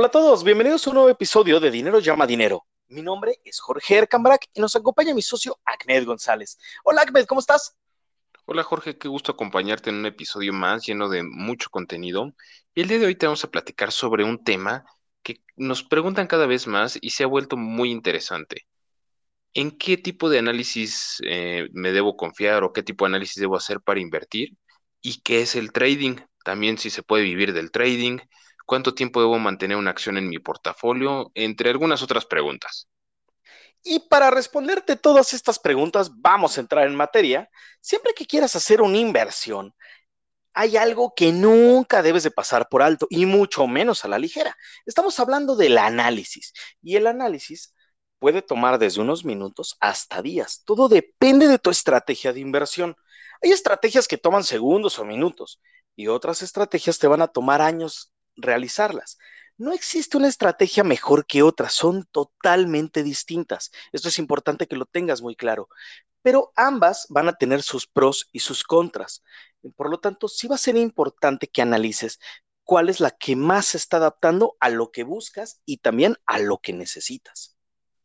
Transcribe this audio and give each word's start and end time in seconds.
Hola 0.00 0.06
a 0.06 0.10
todos, 0.12 0.44
bienvenidos 0.44 0.86
a 0.86 0.90
un 0.90 0.94
nuevo 0.94 1.10
episodio 1.10 1.58
de 1.58 1.72
Dinero 1.72 1.98
llama 1.98 2.24
Dinero. 2.24 2.64
Mi 2.86 3.02
nombre 3.02 3.40
es 3.44 3.58
Jorge 3.58 3.96
Ercambrak 3.96 4.46
y 4.54 4.60
nos 4.60 4.76
acompaña 4.76 5.12
mi 5.12 5.22
socio 5.22 5.58
Ahmed 5.64 6.06
González. 6.06 6.56
Hola 6.84 7.02
Ahmed, 7.02 7.26
¿cómo 7.26 7.40
estás? 7.40 7.76
Hola 8.44 8.62
Jorge, 8.62 8.96
qué 8.96 9.08
gusto 9.08 9.32
acompañarte 9.32 9.90
en 9.90 9.96
un 9.96 10.06
episodio 10.06 10.52
más 10.52 10.86
lleno 10.86 11.08
de 11.08 11.24
mucho 11.24 11.68
contenido. 11.70 12.32
Y 12.76 12.82
el 12.82 12.86
día 12.86 13.00
de 13.00 13.06
hoy 13.06 13.16
te 13.16 13.26
vamos 13.26 13.42
a 13.42 13.50
platicar 13.50 13.90
sobre 13.90 14.22
un 14.22 14.44
tema 14.44 14.84
que 15.24 15.42
nos 15.56 15.82
preguntan 15.82 16.28
cada 16.28 16.46
vez 16.46 16.68
más 16.68 16.96
y 17.00 17.10
se 17.10 17.24
ha 17.24 17.26
vuelto 17.26 17.56
muy 17.56 17.90
interesante. 17.90 18.68
¿En 19.52 19.72
qué 19.72 19.96
tipo 19.96 20.30
de 20.30 20.38
análisis 20.38 21.20
eh, 21.24 21.70
me 21.72 21.90
debo 21.90 22.16
confiar 22.16 22.62
o 22.62 22.72
qué 22.72 22.84
tipo 22.84 23.04
de 23.04 23.08
análisis 23.08 23.40
debo 23.40 23.56
hacer 23.56 23.80
para 23.80 23.98
invertir? 23.98 24.50
¿Y 25.02 25.22
qué 25.22 25.40
es 25.40 25.56
el 25.56 25.72
trading? 25.72 26.18
También 26.44 26.78
si 26.78 26.88
se 26.88 27.02
puede 27.02 27.24
vivir 27.24 27.52
del 27.52 27.72
trading, 27.72 28.20
cuánto 28.68 28.94
tiempo 28.94 29.20
debo 29.20 29.38
mantener 29.38 29.78
una 29.78 29.90
acción 29.90 30.18
en 30.18 30.28
mi 30.28 30.38
portafolio, 30.38 31.32
entre 31.34 31.70
algunas 31.70 32.02
otras 32.02 32.26
preguntas. 32.26 32.86
Y 33.82 34.00
para 34.10 34.30
responderte 34.30 34.94
todas 34.96 35.32
estas 35.32 35.58
preguntas, 35.58 36.10
vamos 36.14 36.58
a 36.58 36.60
entrar 36.60 36.86
en 36.86 36.94
materia. 36.94 37.48
Siempre 37.80 38.12
que 38.12 38.26
quieras 38.26 38.54
hacer 38.56 38.82
una 38.82 38.98
inversión, 38.98 39.74
hay 40.52 40.76
algo 40.76 41.14
que 41.16 41.32
nunca 41.32 42.02
debes 42.02 42.24
de 42.24 42.30
pasar 42.30 42.68
por 42.68 42.82
alto 42.82 43.06
y 43.08 43.24
mucho 43.24 43.66
menos 43.66 44.04
a 44.04 44.08
la 44.08 44.18
ligera. 44.18 44.54
Estamos 44.84 45.18
hablando 45.18 45.56
del 45.56 45.78
análisis 45.78 46.52
y 46.82 46.96
el 46.96 47.06
análisis 47.06 47.74
puede 48.18 48.42
tomar 48.42 48.78
desde 48.78 49.00
unos 49.00 49.24
minutos 49.24 49.78
hasta 49.80 50.20
días. 50.20 50.62
Todo 50.66 50.90
depende 50.90 51.48
de 51.48 51.58
tu 51.58 51.70
estrategia 51.70 52.34
de 52.34 52.40
inversión. 52.40 52.96
Hay 53.42 53.50
estrategias 53.50 54.06
que 54.06 54.18
toman 54.18 54.44
segundos 54.44 54.98
o 54.98 55.06
minutos 55.06 55.58
y 55.96 56.08
otras 56.08 56.42
estrategias 56.42 56.98
te 56.98 57.06
van 57.06 57.22
a 57.22 57.28
tomar 57.28 57.62
años 57.62 58.12
realizarlas. 58.38 59.18
No 59.58 59.72
existe 59.72 60.16
una 60.16 60.28
estrategia 60.28 60.84
mejor 60.84 61.26
que 61.26 61.42
otra, 61.42 61.68
son 61.68 62.06
totalmente 62.12 63.02
distintas. 63.02 63.72
Esto 63.92 64.08
es 64.08 64.18
importante 64.18 64.66
que 64.66 64.76
lo 64.76 64.86
tengas 64.86 65.20
muy 65.20 65.34
claro, 65.34 65.68
pero 66.22 66.52
ambas 66.56 67.06
van 67.10 67.28
a 67.28 67.34
tener 67.34 67.62
sus 67.62 67.86
pros 67.86 68.28
y 68.32 68.38
sus 68.38 68.62
contras. 68.62 69.22
Por 69.76 69.90
lo 69.90 69.98
tanto, 69.98 70.28
sí 70.28 70.46
va 70.46 70.54
a 70.54 70.58
ser 70.58 70.76
importante 70.76 71.48
que 71.48 71.62
analices 71.62 72.20
cuál 72.62 72.88
es 72.88 73.00
la 73.00 73.10
que 73.10 73.34
más 73.34 73.66
se 73.66 73.78
está 73.78 73.96
adaptando 73.96 74.56
a 74.60 74.68
lo 74.68 74.90
que 74.92 75.02
buscas 75.02 75.60
y 75.64 75.78
también 75.78 76.16
a 76.26 76.38
lo 76.38 76.58
que 76.58 76.72
necesitas. 76.72 77.56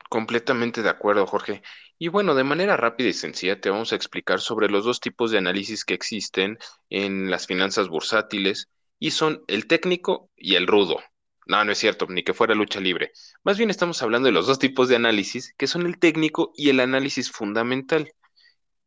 Completamente 0.10 0.82
de 0.82 0.90
acuerdo, 0.90 1.28
Jorge. 1.28 1.62
Y 2.00 2.08
bueno, 2.08 2.34
de 2.34 2.44
manera 2.44 2.78
rápida 2.78 3.10
y 3.10 3.14
sencilla 3.14 3.60
te 3.60 3.70
vamos 3.70 3.92
a 3.92 3.96
explicar 3.96 4.40
sobre 4.40 4.70
los 4.70 4.86
dos 4.86 5.00
tipos 5.00 5.32
de 5.32 5.38
análisis 5.38 5.86
que 5.86 5.94
existen 5.94 6.58
en 6.90 7.30
las 7.30 7.46
finanzas 7.46 7.90
bursátiles 7.90 8.70
y 9.04 9.12
son 9.12 9.44
el 9.48 9.68
técnico 9.68 10.30
y 10.38 10.56
el 10.56 10.66
rudo. 10.66 10.98
No, 11.46 11.66
no 11.66 11.74
es 11.74 11.78
cierto, 11.78 12.08
ni 12.08 12.24
que 12.24 12.34
fuera 12.34 12.56
lucha 12.56 12.80
libre. 12.80 13.12
Más 13.44 13.58
bien 13.58 13.70
estamos 13.70 14.02
hablando 14.02 14.28
de 14.28 14.32
los 14.32 14.48
dos 14.48 14.60
tipos 14.60 14.88
de 14.88 14.96
análisis, 14.96 15.54
que 15.58 15.68
son 15.68 15.86
el 15.86 16.00
técnico 16.00 16.54
y 16.56 16.70
el 16.70 16.80
análisis 16.80 17.30
fundamental. 17.30 18.10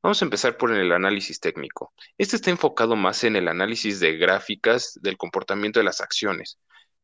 Vamos 0.03 0.22
a 0.22 0.25
empezar 0.25 0.56
por 0.56 0.72
el 0.72 0.91
análisis 0.91 1.39
técnico. 1.39 1.92
Este 2.17 2.37
está 2.37 2.48
enfocado 2.48 2.97
más 2.97 3.25
en 3.25 3.37
el 3.37 3.47
análisis 3.47 4.00
de 4.00 4.17
gráficas 4.17 4.98
del 5.03 5.19
comportamiento 5.19 5.81
de 5.81 5.84
las 5.84 6.00
acciones. 6.00 6.59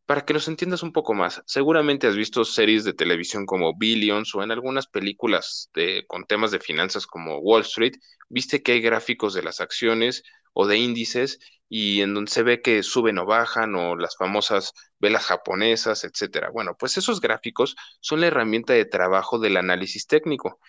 Para 0.06 0.24
que 0.24 0.32
nos 0.32 0.48
entiendas 0.48 0.82
un 0.82 0.92
poco 0.92 1.12
más, 1.12 1.42
seguramente 1.44 2.06
has 2.06 2.16
visto 2.16 2.46
series 2.46 2.82
de 2.82 2.94
televisión 2.94 3.44
como 3.44 3.76
Billions 3.76 4.34
o 4.34 4.42
en 4.42 4.52
algunas 4.52 4.86
películas 4.86 5.68
con 6.06 6.24
temas 6.24 6.50
de 6.50 6.60
finanzas 6.60 7.06
como 7.06 7.40
Wall 7.40 7.60
Street, 7.60 7.92
viste 8.30 8.62
que 8.62 8.72
hay 8.72 8.80
gráficos 8.80 9.34
de 9.34 9.42
las 9.42 9.60
acciones 9.60 10.22
o 10.54 10.66
de 10.66 10.78
índices 10.78 11.38
y 11.74 12.02
en 12.02 12.12
donde 12.12 12.30
se 12.30 12.42
ve 12.42 12.60
que 12.60 12.82
suben 12.82 13.16
o 13.16 13.24
bajan 13.24 13.74
o 13.76 13.96
las 13.96 14.14
famosas 14.18 14.74
velas 14.98 15.24
japonesas, 15.24 16.04
etcétera. 16.04 16.50
Bueno, 16.50 16.76
pues 16.78 16.98
esos 16.98 17.18
gráficos 17.18 17.76
son 18.00 18.20
la 18.20 18.26
herramienta 18.26 18.74
de 18.74 18.84
trabajo 18.84 19.38
del 19.38 19.56
análisis 19.56 20.06
técnico. 20.06 20.60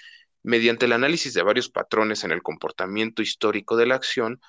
Mediante 0.43 0.85
el 0.85 0.93
análisis 0.93 1.33
de 1.33 1.43
varios 1.43 1.69
patrones 1.69 2.23
en 2.23 2.31
el 2.31 2.41
comportamiento 2.41 3.21
histórico 3.21 3.75
de 3.75 3.85
la 3.85 3.95
acción, 3.95 4.39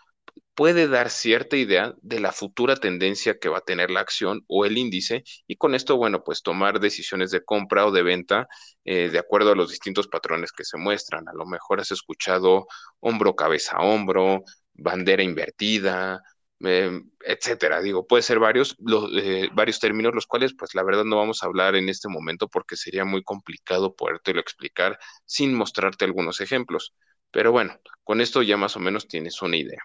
puede 0.55 0.87
dar 0.87 1.11
cierta 1.11 1.57
idea 1.57 1.93
de 2.03 2.21
la 2.21 2.31
futura 2.31 2.77
tendencia 2.77 3.37
que 3.41 3.49
va 3.49 3.59
a 3.59 3.61
tener 3.63 3.91
la 3.91 4.01
acción 4.01 4.45
o 4.47 4.65
el 4.65 4.79
índice 4.79 5.25
y 5.49 5.57
con 5.57 5.75
esto, 5.75 5.97
bueno, 5.97 6.23
pues 6.23 6.43
tomar 6.43 6.79
decisiones 6.79 7.33
de 7.33 7.45
compra 7.45 7.85
o 7.85 7.91
de 7.91 8.05
venta 8.05 8.47
eh, 8.85 9.09
de 9.09 9.19
acuerdo 9.19 9.51
a 9.51 9.57
los 9.57 9.71
distintos 9.71 10.07
patrones 10.07 10.53
que 10.53 10.65
se 10.65 10.79
muestran. 10.79 11.29
A 11.29 11.33
lo 11.35 11.47
mejor 11.47 11.81
has 11.81 11.91
escuchado 11.91 12.69
hombro, 13.01 13.35
cabeza, 13.35 13.79
hombro, 13.79 14.45
bandera 14.75 15.23
invertida, 15.25 16.23
em, 16.61 17.11
etcétera. 17.21 17.81
Digo, 17.81 18.07
puede 18.07 18.23
ser 18.23 18.39
varios, 18.39 18.77
los, 18.79 19.11
eh, 19.15 19.49
varios 19.53 19.81
términos, 19.81 20.15
los 20.15 20.27
cuales, 20.27 20.55
pues 20.55 20.75
la 20.75 20.83
verdad 20.83 21.05
no 21.05 21.17
vamos 21.17 21.43
a 21.43 21.47
hablar 21.47 21.77
en 21.77 21.89
este 21.89 22.09
momento 22.09 22.49
porque 22.49 22.77
sería 22.77 23.05
muy 23.05 23.23
complicado 23.23 23.95
podértelo 23.95 24.41
explicar 24.41 24.99
sin 25.25 25.55
mostrarte 25.55 26.05
algunos 26.05 26.41
ejemplos. 26.41 26.95
Pero 27.31 27.53
bueno, 27.53 27.79
con 28.05 28.21
esto 28.21 28.43
ya 28.43 28.57
más 28.57 28.77
o 28.77 28.81
menos 28.81 29.09
tienes 29.09 29.43
una 29.43 29.57
idea. 29.57 29.81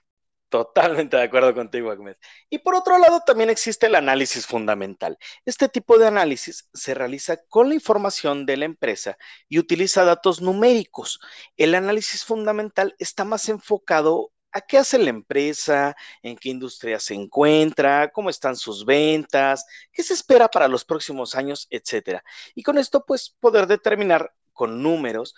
Totalmente 0.50 1.16
de 1.16 1.24
acuerdo 1.24 1.54
contigo, 1.54 1.92
Ahmed. 1.92 2.16
Y 2.50 2.58
por 2.60 2.74
otro 2.74 2.98
lado, 2.98 3.22
también 3.24 3.52
existe 3.52 3.86
el 3.86 3.94
análisis 3.94 4.48
fundamental. 4.48 5.18
Este 5.46 5.70
tipo 5.70 6.00
de 6.00 6.08
análisis 6.08 6.68
se 6.74 6.96
realiza 6.96 7.38
con 7.50 7.70
la 7.70 7.76
información 7.76 8.48
de 8.48 8.58
la 8.58 8.66
empresa 8.66 9.18
y 9.48 9.60
utiliza 9.60 10.06
datos 10.06 10.42
numéricos. 10.42 11.20
El 11.56 11.76
análisis 11.76 12.26
fundamental 12.26 12.96
está 12.98 13.26
más 13.26 13.48
enfocado 13.48 14.32
a 14.52 14.62
qué 14.62 14.78
hace 14.78 14.98
la 14.98 15.10
empresa, 15.10 15.96
en 16.22 16.38
qué 16.38 16.50
industria 16.50 17.00
se 17.00 17.14
encuentra, 17.14 18.12
cómo 18.12 18.30
están 18.30 18.56
sus 18.56 18.86
ventas, 18.86 19.66
qué 19.92 20.04
se 20.04 20.14
espera 20.14 20.48
para 20.48 20.68
los 20.68 20.86
próximos 20.86 21.36
años, 21.36 21.68
etcétera. 21.70 22.24
Y 22.56 22.64
con 22.64 22.78
esto, 22.78 23.06
pues, 23.06 23.36
poder 23.40 23.68
determinar 23.68 24.34
con 24.54 24.82
números 24.82 25.36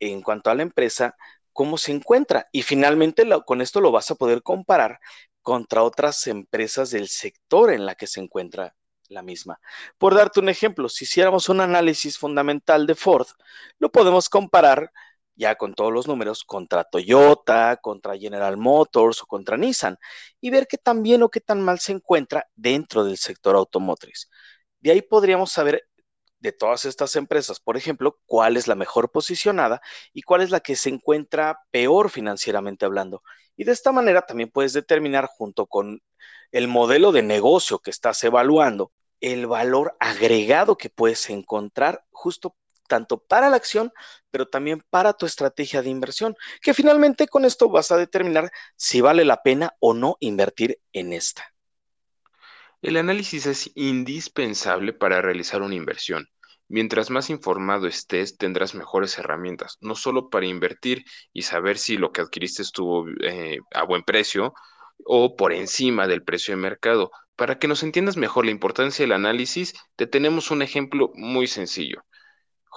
en 0.00 0.22
cuanto 0.22 0.50
a 0.50 0.54
la 0.54 0.62
empresa 0.62 1.16
cómo 1.52 1.78
se 1.78 1.92
encuentra. 1.92 2.48
Y 2.52 2.62
finalmente 2.62 3.24
con 3.46 3.60
esto 3.60 3.80
lo 3.80 3.90
vas 3.90 4.10
a 4.10 4.14
poder 4.14 4.42
comparar 4.42 5.00
contra 5.42 5.82
otras 5.82 6.26
empresas 6.26 6.90
del 6.90 7.08
sector 7.08 7.72
en 7.72 7.86
la 7.86 7.94
que 7.94 8.06
se 8.06 8.20
encuentra 8.20 8.76
la 9.08 9.22
misma. 9.22 9.58
Por 9.96 10.14
darte 10.14 10.40
un 10.40 10.48
ejemplo, 10.48 10.88
si 10.88 11.04
hiciéramos 11.04 11.48
un 11.48 11.60
análisis 11.60 12.18
fundamental 12.18 12.86
de 12.86 12.94
Ford, 12.94 13.26
lo 13.78 13.90
podemos 13.90 14.28
comparar 14.28 14.92
ya 15.38 15.54
con 15.54 15.72
todos 15.74 15.92
los 15.92 16.08
números 16.08 16.44
contra 16.44 16.84
Toyota, 16.84 17.78
contra 17.80 18.18
General 18.18 18.56
Motors 18.56 19.22
o 19.22 19.26
contra 19.26 19.56
Nissan 19.56 19.96
y 20.40 20.50
ver 20.50 20.66
qué 20.66 20.78
tan 20.78 21.02
bien 21.02 21.22
o 21.22 21.30
qué 21.30 21.40
tan 21.40 21.62
mal 21.62 21.78
se 21.78 21.92
encuentra 21.92 22.48
dentro 22.56 23.04
del 23.04 23.16
sector 23.16 23.54
automotriz. 23.54 24.28
De 24.80 24.90
ahí 24.90 25.00
podríamos 25.00 25.52
saber 25.52 25.84
de 26.40 26.52
todas 26.52 26.84
estas 26.84 27.16
empresas, 27.16 27.60
por 27.60 27.76
ejemplo, 27.76 28.18
cuál 28.26 28.56
es 28.56 28.66
la 28.66 28.74
mejor 28.74 29.10
posicionada 29.12 29.80
y 30.12 30.22
cuál 30.22 30.42
es 30.42 30.50
la 30.50 30.60
que 30.60 30.76
se 30.76 30.88
encuentra 30.88 31.60
peor 31.70 32.10
financieramente 32.10 32.84
hablando. 32.84 33.22
Y 33.56 33.64
de 33.64 33.72
esta 33.72 33.92
manera 33.92 34.22
también 34.22 34.50
puedes 34.50 34.72
determinar 34.72 35.26
junto 35.26 35.66
con 35.66 36.00
el 36.50 36.68
modelo 36.68 37.12
de 37.12 37.22
negocio 37.22 37.78
que 37.78 37.90
estás 37.90 38.22
evaluando, 38.24 38.92
el 39.20 39.46
valor 39.46 39.96
agregado 40.00 40.76
que 40.76 40.90
puedes 40.90 41.30
encontrar 41.30 42.04
justo 42.10 42.56
tanto 42.88 43.18
para 43.18 43.50
la 43.50 43.56
acción, 43.56 43.92
pero 44.30 44.48
también 44.48 44.82
para 44.90 45.12
tu 45.12 45.26
estrategia 45.26 45.82
de 45.82 45.90
inversión, 45.90 46.34
que 46.60 46.74
finalmente 46.74 47.28
con 47.28 47.44
esto 47.44 47.68
vas 47.68 47.92
a 47.92 47.96
determinar 47.96 48.50
si 48.76 49.00
vale 49.00 49.24
la 49.24 49.42
pena 49.42 49.74
o 49.78 49.94
no 49.94 50.16
invertir 50.18 50.80
en 50.92 51.12
esta. 51.12 51.44
El 52.82 52.96
análisis 52.96 53.46
es 53.46 53.70
indispensable 53.74 54.92
para 54.92 55.20
realizar 55.20 55.62
una 55.62 55.74
inversión. 55.74 56.28
Mientras 56.68 57.10
más 57.10 57.30
informado 57.30 57.86
estés, 57.86 58.36
tendrás 58.36 58.74
mejores 58.74 59.18
herramientas, 59.18 59.78
no 59.80 59.94
solo 59.94 60.28
para 60.28 60.46
invertir 60.46 61.04
y 61.32 61.42
saber 61.42 61.78
si 61.78 61.96
lo 61.96 62.12
que 62.12 62.20
adquiriste 62.20 62.62
estuvo 62.62 63.06
eh, 63.22 63.58
a 63.74 63.84
buen 63.84 64.02
precio 64.02 64.52
o 65.04 65.34
por 65.34 65.52
encima 65.52 66.06
del 66.06 66.22
precio 66.22 66.54
de 66.54 66.60
mercado. 66.60 67.10
Para 67.36 67.58
que 67.58 67.68
nos 67.68 67.82
entiendas 67.82 68.16
mejor 68.16 68.44
la 68.44 68.50
importancia 68.50 69.02
del 69.02 69.12
análisis, 69.12 69.74
te 69.96 70.06
tenemos 70.06 70.50
un 70.50 70.60
ejemplo 70.60 71.10
muy 71.14 71.46
sencillo. 71.46 72.04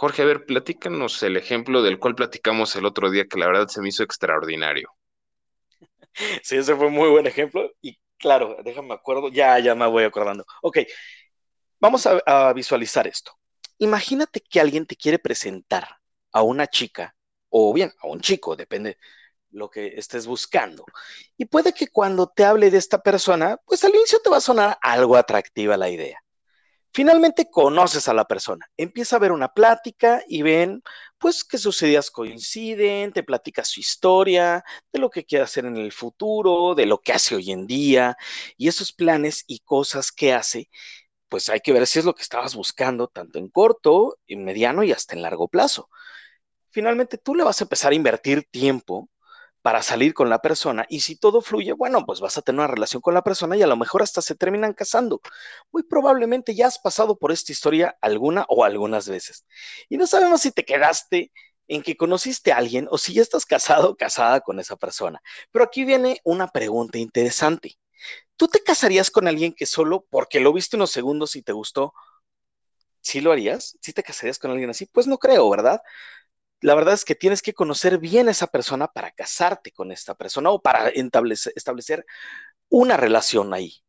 Jorge, 0.01 0.23
a 0.23 0.25
ver, 0.25 0.47
platícanos 0.47 1.21
el 1.21 1.37
ejemplo 1.37 1.83
del 1.83 1.99
cual 1.99 2.15
platicamos 2.15 2.75
el 2.75 2.85
otro 2.87 3.11
día, 3.11 3.27
que 3.27 3.37
la 3.37 3.45
verdad 3.45 3.67
se 3.67 3.81
me 3.81 3.89
hizo 3.89 4.01
extraordinario. 4.01 4.89
Sí, 6.43 6.57
ese 6.57 6.75
fue 6.75 6.87
un 6.87 6.93
muy 6.93 7.07
buen 7.07 7.27
ejemplo 7.27 7.71
y 7.81 7.99
Claro, 8.17 8.57
déjame 8.63 8.95
acuerdo. 8.95 9.29
Ya, 9.29 9.59
ya 9.59 9.75
me 9.75 9.85
voy 9.85 10.03
acordando. 10.03 10.43
Ok, 10.63 10.79
vamos 11.79 12.07
a, 12.07 12.51
visualizar 12.53 13.05
esto. 13.05 13.31
Imagínate 13.77 14.41
que 14.41 14.59
alguien 14.59 14.87
te 14.87 14.95
quiere 14.95 15.19
presentar 15.19 15.87
a 16.31 16.41
una 16.41 16.65
chica 16.65 17.15
o 17.49 17.71
bien 17.71 17.93
a 18.01 18.07
un 18.07 18.21
chico, 18.21 18.55
depende 18.55 18.97
lo 19.51 19.69
que 19.69 19.93
estés 19.97 20.25
buscando. 20.25 20.83
Y 21.37 21.45
puede 21.45 21.73
que 21.73 21.89
cuando 21.89 22.27
te 22.27 22.43
hable 22.43 22.71
de 22.71 22.79
esta 22.79 23.03
persona, 23.03 23.57
pues 23.67 23.83
al 23.83 23.93
inicio 23.93 24.19
te 24.23 24.31
va 24.31 24.37
a 24.37 24.41
sonar 24.41 24.79
algo 24.81 25.15
atractiva 25.15 25.77
la 25.77 25.89
idea. 25.89 26.23
Finalmente 26.93 27.49
conoces 27.49 28.07
a 28.09 28.13
la 28.13 28.25
persona, 28.25 28.65
empieza 28.75 29.15
a 29.15 29.19
ver 29.19 29.31
una 29.31 29.53
plática 29.53 30.21
y 30.27 30.41
ven 30.41 30.83
pues 31.17 31.43
que 31.43 31.57
sus 31.57 31.81
ideas 31.83 32.11
coinciden, 32.11 33.13
te 33.13 33.23
platica 33.23 33.63
su 33.63 33.79
historia, 33.79 34.63
de 34.91 34.99
lo 34.99 35.09
que 35.09 35.23
quiere 35.25 35.43
hacer 35.45 35.65
en 35.65 35.77
el 35.77 35.91
futuro, 35.93 36.75
de 36.75 36.85
lo 36.85 36.99
que 36.99 37.13
hace 37.13 37.35
hoy 37.35 37.51
en 37.51 37.67
día 37.67 38.17
y 38.57 38.67
esos 38.67 38.91
planes 38.91 39.43
y 39.47 39.59
cosas 39.59 40.11
que 40.11 40.33
hace 40.33 40.69
pues 41.29 41.47
hay 41.49 41.61
que 41.61 41.71
ver 41.71 41.87
si 41.87 41.99
es 41.99 42.05
lo 42.05 42.13
que 42.13 42.23
estabas 42.23 42.55
buscando, 42.55 43.07
tanto 43.07 43.39
en 43.39 43.47
corto, 43.49 44.19
en 44.27 44.43
mediano 44.43 44.83
y 44.83 44.91
hasta 44.91 45.15
en 45.15 45.21
largo 45.21 45.47
plazo. 45.47 45.89
Finalmente, 46.71 47.17
tú 47.17 47.35
le 47.35 47.45
vas 47.45 47.61
a 47.61 47.63
empezar 47.65 47.93
a 47.93 47.95
invertir 47.95 48.43
tiempo 48.51 49.09
para 49.61 49.81
salir 49.83 50.13
con 50.13 50.29
la 50.29 50.39
persona 50.41 50.85
y 50.89 51.01
si 51.01 51.15
todo 51.15 51.41
fluye, 51.41 51.73
bueno, 51.73 52.05
pues 52.05 52.19
vas 52.19 52.37
a 52.37 52.41
tener 52.41 52.59
una 52.59 52.67
relación 52.67 53.01
con 53.01 53.13
la 53.13 53.23
persona 53.23 53.55
y 53.57 53.61
a 53.61 53.67
lo 53.67 53.77
mejor 53.77 54.01
hasta 54.01 54.21
se 54.21 54.35
terminan 54.35 54.73
casando. 54.73 55.21
Muy 55.71 55.83
probablemente 55.83 56.55
ya 56.55 56.67
has 56.67 56.79
pasado 56.79 57.17
por 57.17 57.31
esta 57.31 57.51
historia 57.51 57.97
alguna 58.01 58.45
o 58.49 58.63
algunas 58.63 59.07
veces. 59.07 59.45
Y 59.89 59.97
no 59.97 60.07
sabemos 60.07 60.41
si 60.41 60.51
te 60.51 60.65
quedaste 60.65 61.31
en 61.67 61.83
que 61.83 61.95
conociste 61.97 62.51
a 62.51 62.57
alguien 62.57 62.87
o 62.91 62.97
si 62.97 63.13
ya 63.13 63.21
estás 63.21 63.45
casado 63.45 63.91
o 63.91 63.95
casada 63.95 64.41
con 64.41 64.59
esa 64.59 64.75
persona. 64.75 65.21
Pero 65.51 65.65
aquí 65.65 65.85
viene 65.85 66.19
una 66.23 66.47
pregunta 66.47 66.97
interesante. 66.97 67.77
¿Tú 68.37 68.47
te 68.47 68.63
casarías 68.63 69.11
con 69.11 69.27
alguien 69.27 69.53
que 69.53 69.65
solo 69.65 70.05
porque 70.09 70.39
lo 70.39 70.53
viste 70.53 70.75
unos 70.75 70.91
segundos 70.91 71.35
y 71.35 71.43
te 71.43 71.53
gustó? 71.53 71.93
¿Sí 73.01 73.21
lo 73.21 73.31
harías? 73.31 73.77
¿Sí 73.81 73.93
te 73.93 74.03
casarías 74.03 74.39
con 74.39 74.51
alguien 74.51 74.69
así? 74.69 74.85
Pues 74.85 75.07
no 75.07 75.17
creo, 75.17 75.49
¿verdad? 75.49 75.81
La 76.61 76.75
verdad 76.75 76.93
es 76.93 77.05
que 77.05 77.15
tienes 77.15 77.41
que 77.41 77.53
conocer 77.53 77.97
bien 77.97 78.27
a 78.27 78.31
esa 78.31 78.47
persona 78.47 78.87
para 78.87 79.11
casarte 79.11 79.71
con 79.71 79.91
esta 79.91 80.15
persona 80.15 80.51
o 80.51 80.61
para 80.61 80.89
establecer, 80.89 82.05
una 82.69 82.95
relación 82.95 83.53
ahí. 83.53 83.83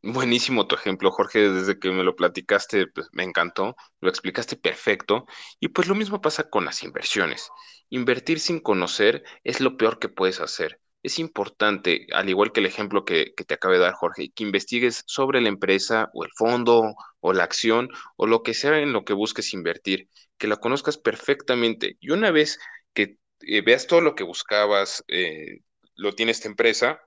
Buenísimo 0.00 0.66
tu 0.66 0.76
ejemplo, 0.76 1.10
Jorge, 1.10 1.50
desde 1.50 1.78
que 1.78 1.90
me 1.90 2.04
lo 2.04 2.16
platicaste, 2.16 2.86
pues 2.86 3.08
me 3.12 3.22
encantó, 3.24 3.76
lo 4.00 4.08
explicaste 4.08 4.56
perfecto. 4.56 5.26
Y 5.60 5.68
pues 5.68 5.88
lo 5.88 5.94
mismo 5.94 6.20
pasa 6.20 6.48
con 6.48 6.64
las 6.64 6.82
inversiones. 6.82 7.50
Invertir 7.90 8.40
sin 8.40 8.60
conocer 8.60 9.24
es 9.44 9.60
lo 9.60 9.76
peor 9.76 9.98
que 9.98 10.08
puedes 10.08 10.40
hacer 10.40 10.80
es 11.02 11.18
importante, 11.18 12.06
al 12.12 12.28
igual 12.28 12.52
que 12.52 12.60
el 12.60 12.66
ejemplo 12.66 13.04
que, 13.04 13.34
te 13.46 13.54
acabo 13.54 13.74
de 13.74 13.80
dar, 13.80 13.94
Jorge, 13.94 14.30
que 14.34 14.44
investigues 14.44 15.02
sobre 15.06 15.40
la 15.40 15.48
empresa 15.48 16.10
o 16.14 16.24
el 16.24 16.30
fondo 16.36 16.94
o 17.20 17.32
la 17.32 17.44
acción 17.44 17.88
o 18.16 18.26
lo 18.26 18.42
que 18.42 18.54
sea 18.54 18.78
en 18.78 18.92
lo 18.92 19.04
que 19.04 19.12
busques 19.12 19.52
invertir, 19.52 20.08
que 20.42 20.48
la 20.48 20.56
conozcas 20.56 20.98
perfectamente. 20.98 21.96
Y 22.00 22.10
una 22.10 22.32
vez 22.32 22.58
que 22.94 23.16
eh, 23.42 23.60
veas 23.60 23.86
todo 23.86 24.00
lo 24.00 24.16
que 24.16 24.24
buscabas, 24.24 25.04
eh, 25.06 25.60
lo 25.94 26.16
tiene 26.16 26.32
esta 26.32 26.48
empresa, 26.48 27.00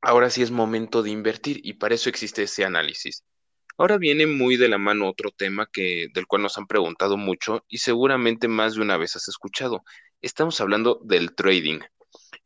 ahora 0.00 0.30
sí 0.30 0.40
es 0.40 0.50
momento 0.50 1.02
de 1.02 1.10
invertir 1.10 1.60
y 1.62 1.74
para 1.74 1.94
eso 1.94 2.08
existe 2.08 2.44
ese 2.44 2.64
análisis. 2.64 3.24
Ahora 3.76 3.98
viene 3.98 4.26
muy 4.26 4.56
de 4.56 4.70
la 4.70 4.78
mano 4.78 5.06
otro 5.06 5.32
tema 5.32 5.68
que, 5.70 6.06
del 6.14 6.26
cual 6.26 6.40
nos 6.40 6.56
han 6.56 6.66
preguntado 6.66 7.18
mucho 7.18 7.62
y 7.68 7.76
seguramente 7.76 8.48
más 8.48 8.76
de 8.76 8.80
una 8.80 8.96
vez 8.96 9.16
has 9.16 9.28
escuchado. 9.28 9.84
Estamos 10.22 10.58
hablando 10.62 10.98
del 11.04 11.34
trading. 11.34 11.80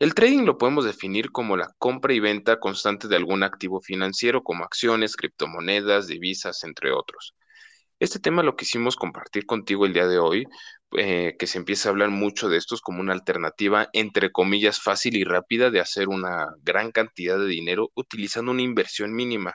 El 0.00 0.14
trading 0.14 0.44
lo 0.44 0.58
podemos 0.58 0.84
definir 0.84 1.30
como 1.30 1.56
la 1.56 1.72
compra 1.78 2.12
y 2.14 2.18
venta 2.18 2.58
constante 2.58 3.06
de 3.06 3.14
algún 3.14 3.44
activo 3.44 3.80
financiero 3.80 4.42
como 4.42 4.64
acciones, 4.64 5.14
criptomonedas, 5.14 6.08
divisas, 6.08 6.64
entre 6.64 6.90
otros. 6.90 7.36
Este 8.00 8.18
tema 8.18 8.42
lo 8.42 8.56
quisimos 8.56 8.96
compartir 8.96 9.46
contigo 9.46 9.86
el 9.86 9.92
día 9.92 10.06
de 10.08 10.18
hoy, 10.18 10.46
eh, 10.96 11.36
que 11.38 11.46
se 11.46 11.58
empieza 11.58 11.88
a 11.88 11.92
hablar 11.92 12.10
mucho 12.10 12.48
de 12.48 12.56
estos 12.56 12.80
como 12.80 13.00
una 13.00 13.12
alternativa, 13.12 13.88
entre 13.92 14.32
comillas, 14.32 14.80
fácil 14.80 15.16
y 15.16 15.22
rápida 15.24 15.70
de 15.70 15.80
hacer 15.80 16.08
una 16.08 16.48
gran 16.62 16.90
cantidad 16.92 17.38
de 17.38 17.46
dinero 17.46 17.90
utilizando 17.94 18.52
una 18.52 18.62
inversión 18.62 19.14
mínima. 19.14 19.54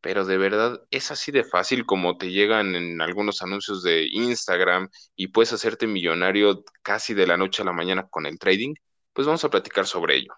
Pero 0.00 0.24
de 0.24 0.38
verdad 0.38 0.80
es 0.90 1.10
así 1.12 1.32
de 1.32 1.44
fácil 1.44 1.86
como 1.86 2.16
te 2.18 2.30
llegan 2.32 2.74
en 2.74 3.00
algunos 3.02 3.42
anuncios 3.42 3.82
de 3.82 4.06
Instagram 4.10 4.88
y 5.14 5.28
puedes 5.28 5.52
hacerte 5.52 5.86
millonario 5.86 6.64
casi 6.82 7.14
de 7.14 7.26
la 7.26 7.36
noche 7.36 7.62
a 7.62 7.66
la 7.66 7.72
mañana 7.72 8.08
con 8.10 8.26
el 8.26 8.38
trading 8.38 8.74
pues 9.12 9.26
vamos 9.26 9.44
a 9.44 9.50
platicar 9.50 9.86
sobre 9.86 10.16
ello. 10.16 10.32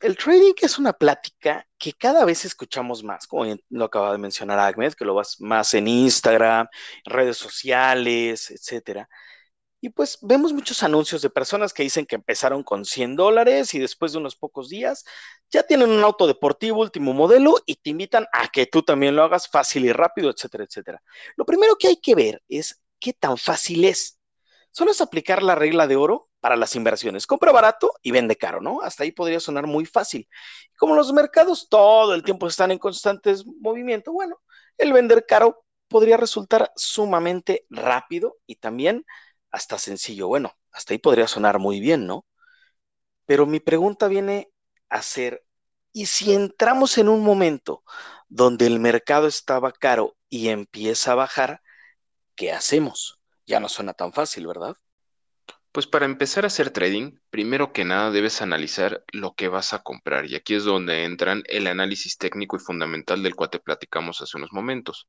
El 0.00 0.16
trading 0.16 0.54
es 0.60 0.78
una 0.78 0.92
plática 0.92 1.66
que 1.78 1.92
cada 1.94 2.24
vez 2.24 2.44
escuchamos 2.44 3.02
más, 3.02 3.26
como 3.26 3.46
lo 3.70 3.84
acaba 3.86 4.12
de 4.12 4.18
mencionar 4.18 4.58
Ahmed, 4.58 4.92
que 4.94 5.04
lo 5.04 5.14
vas 5.14 5.40
más 5.40 5.72
en 5.74 5.88
Instagram, 5.88 6.68
redes 7.04 7.38
sociales, 7.38 8.50
etcétera. 8.50 9.08
Y 9.80 9.90
pues 9.90 10.18
vemos 10.22 10.52
muchos 10.52 10.82
anuncios 10.82 11.22
de 11.22 11.30
personas 11.30 11.72
que 11.72 11.82
dicen 11.82 12.06
que 12.06 12.16
empezaron 12.16 12.62
con 12.62 12.84
100 12.84 13.16
dólares 13.16 13.74
y 13.74 13.78
después 13.78 14.12
de 14.12 14.18
unos 14.18 14.36
pocos 14.36 14.68
días 14.68 15.04
ya 15.50 15.62
tienen 15.62 15.90
un 15.90 16.02
auto 16.02 16.26
deportivo 16.26 16.80
último 16.80 17.12
modelo 17.12 17.56
y 17.66 17.76
te 17.76 17.90
invitan 17.90 18.26
a 18.32 18.48
que 18.48 18.66
tú 18.66 18.82
también 18.82 19.16
lo 19.16 19.22
hagas 19.22 19.48
fácil 19.48 19.84
y 19.84 19.92
rápido, 19.92 20.30
etcétera, 20.30 20.64
etcétera. 20.64 21.02
Lo 21.36 21.44
primero 21.44 21.76
que 21.76 21.88
hay 21.88 21.96
que 21.96 22.14
ver 22.14 22.42
es 22.48 22.82
qué 22.98 23.12
tan 23.12 23.38
fácil 23.38 23.84
es. 23.84 24.18
Solo 24.72 24.90
es 24.90 25.00
aplicar 25.00 25.42
la 25.42 25.54
regla 25.54 25.86
de 25.86 25.96
oro 25.96 26.28
para 26.46 26.54
las 26.54 26.76
inversiones. 26.76 27.26
Compra 27.26 27.50
barato 27.50 27.94
y 28.02 28.12
vende 28.12 28.36
caro, 28.36 28.60
¿no? 28.60 28.80
Hasta 28.80 29.02
ahí 29.02 29.10
podría 29.10 29.40
sonar 29.40 29.66
muy 29.66 29.84
fácil. 29.84 30.28
Como 30.78 30.94
los 30.94 31.12
mercados 31.12 31.68
todo 31.68 32.14
el 32.14 32.22
tiempo 32.22 32.46
están 32.46 32.70
en 32.70 32.78
constantes 32.78 33.44
movimiento, 33.44 34.12
bueno, 34.12 34.40
el 34.78 34.92
vender 34.92 35.26
caro 35.26 35.64
podría 35.88 36.16
resultar 36.16 36.70
sumamente 36.76 37.66
rápido 37.68 38.36
y 38.46 38.54
también 38.54 39.04
hasta 39.50 39.76
sencillo. 39.76 40.28
Bueno, 40.28 40.52
hasta 40.70 40.94
ahí 40.94 40.98
podría 40.98 41.26
sonar 41.26 41.58
muy 41.58 41.80
bien, 41.80 42.06
¿no? 42.06 42.24
Pero 43.24 43.44
mi 43.44 43.58
pregunta 43.58 44.06
viene 44.06 44.52
a 44.88 45.02
ser, 45.02 45.44
¿y 45.92 46.06
si 46.06 46.32
entramos 46.32 46.96
en 46.96 47.08
un 47.08 47.24
momento 47.24 47.82
donde 48.28 48.68
el 48.68 48.78
mercado 48.78 49.26
estaba 49.26 49.72
caro 49.72 50.16
y 50.28 50.50
empieza 50.50 51.10
a 51.10 51.16
bajar, 51.16 51.60
¿qué 52.36 52.52
hacemos? 52.52 53.20
Ya 53.46 53.60
no 53.60 53.68
suena 53.68 53.94
tan 53.94 54.12
fácil, 54.12 54.46
¿verdad? 54.46 54.76
Pues 55.76 55.86
para 55.86 56.06
empezar 56.06 56.44
a 56.44 56.46
hacer 56.46 56.70
trading, 56.70 57.18
primero 57.28 57.74
que 57.74 57.84
nada 57.84 58.10
debes 58.10 58.40
analizar 58.40 59.04
lo 59.12 59.34
que 59.34 59.48
vas 59.48 59.74
a 59.74 59.82
comprar 59.82 60.24
y 60.24 60.34
aquí 60.34 60.54
es 60.54 60.64
donde 60.64 61.04
entran 61.04 61.42
el 61.48 61.66
análisis 61.66 62.16
técnico 62.16 62.56
y 62.56 62.60
fundamental 62.60 63.22
del 63.22 63.34
cual 63.34 63.50
te 63.50 63.58
platicamos 63.60 64.22
hace 64.22 64.38
unos 64.38 64.54
momentos. 64.54 65.06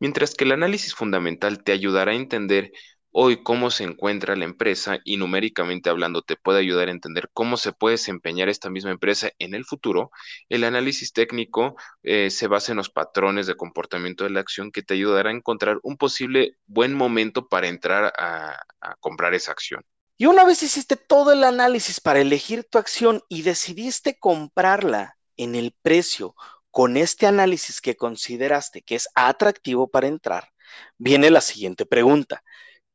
Mientras 0.00 0.34
que 0.34 0.44
el 0.44 0.52
análisis 0.52 0.94
fundamental 0.94 1.62
te 1.62 1.72
ayudará 1.72 2.12
a 2.12 2.14
entender 2.14 2.72
hoy 3.10 3.42
cómo 3.42 3.70
se 3.70 3.84
encuentra 3.84 4.34
la 4.34 4.46
empresa 4.46 4.98
y 5.04 5.18
numéricamente 5.18 5.90
hablando 5.90 6.22
te 6.22 6.36
puede 6.36 6.60
ayudar 6.60 6.88
a 6.88 6.92
entender 6.92 7.28
cómo 7.34 7.58
se 7.58 7.72
puede 7.74 7.96
desempeñar 7.96 8.48
esta 8.48 8.70
misma 8.70 8.92
empresa 8.92 9.32
en 9.38 9.52
el 9.52 9.66
futuro, 9.66 10.10
el 10.48 10.64
análisis 10.64 11.12
técnico 11.12 11.76
eh, 12.02 12.30
se 12.30 12.46
basa 12.48 12.72
en 12.72 12.78
los 12.78 12.88
patrones 12.88 13.46
de 13.46 13.56
comportamiento 13.56 14.24
de 14.24 14.30
la 14.30 14.40
acción 14.40 14.72
que 14.72 14.82
te 14.82 14.94
ayudará 14.94 15.28
a 15.28 15.34
encontrar 15.34 15.80
un 15.82 15.98
posible 15.98 16.56
buen 16.66 16.94
momento 16.94 17.46
para 17.48 17.68
entrar 17.68 18.14
a 18.16 18.56
comprar 19.00 19.34
esa 19.34 19.52
acción. 19.52 19.84
Y 20.20 20.26
una 20.26 20.44
vez 20.44 20.64
hiciste 20.64 20.96
todo 20.96 21.30
el 21.30 21.44
análisis 21.44 22.00
para 22.00 22.20
elegir 22.20 22.64
tu 22.64 22.78
acción 22.78 23.22
y 23.28 23.42
decidiste 23.42 24.18
comprarla 24.18 25.16
en 25.36 25.54
el 25.54 25.76
precio 25.80 26.34
con 26.72 26.96
este 26.96 27.26
análisis 27.26 27.80
que 27.80 27.94
consideraste 27.94 28.82
que 28.82 28.96
es 28.96 29.08
atractivo 29.14 29.88
para 29.88 30.08
entrar, 30.08 30.50
viene 30.98 31.30
la 31.30 31.40
siguiente 31.40 31.86
pregunta. 31.86 32.42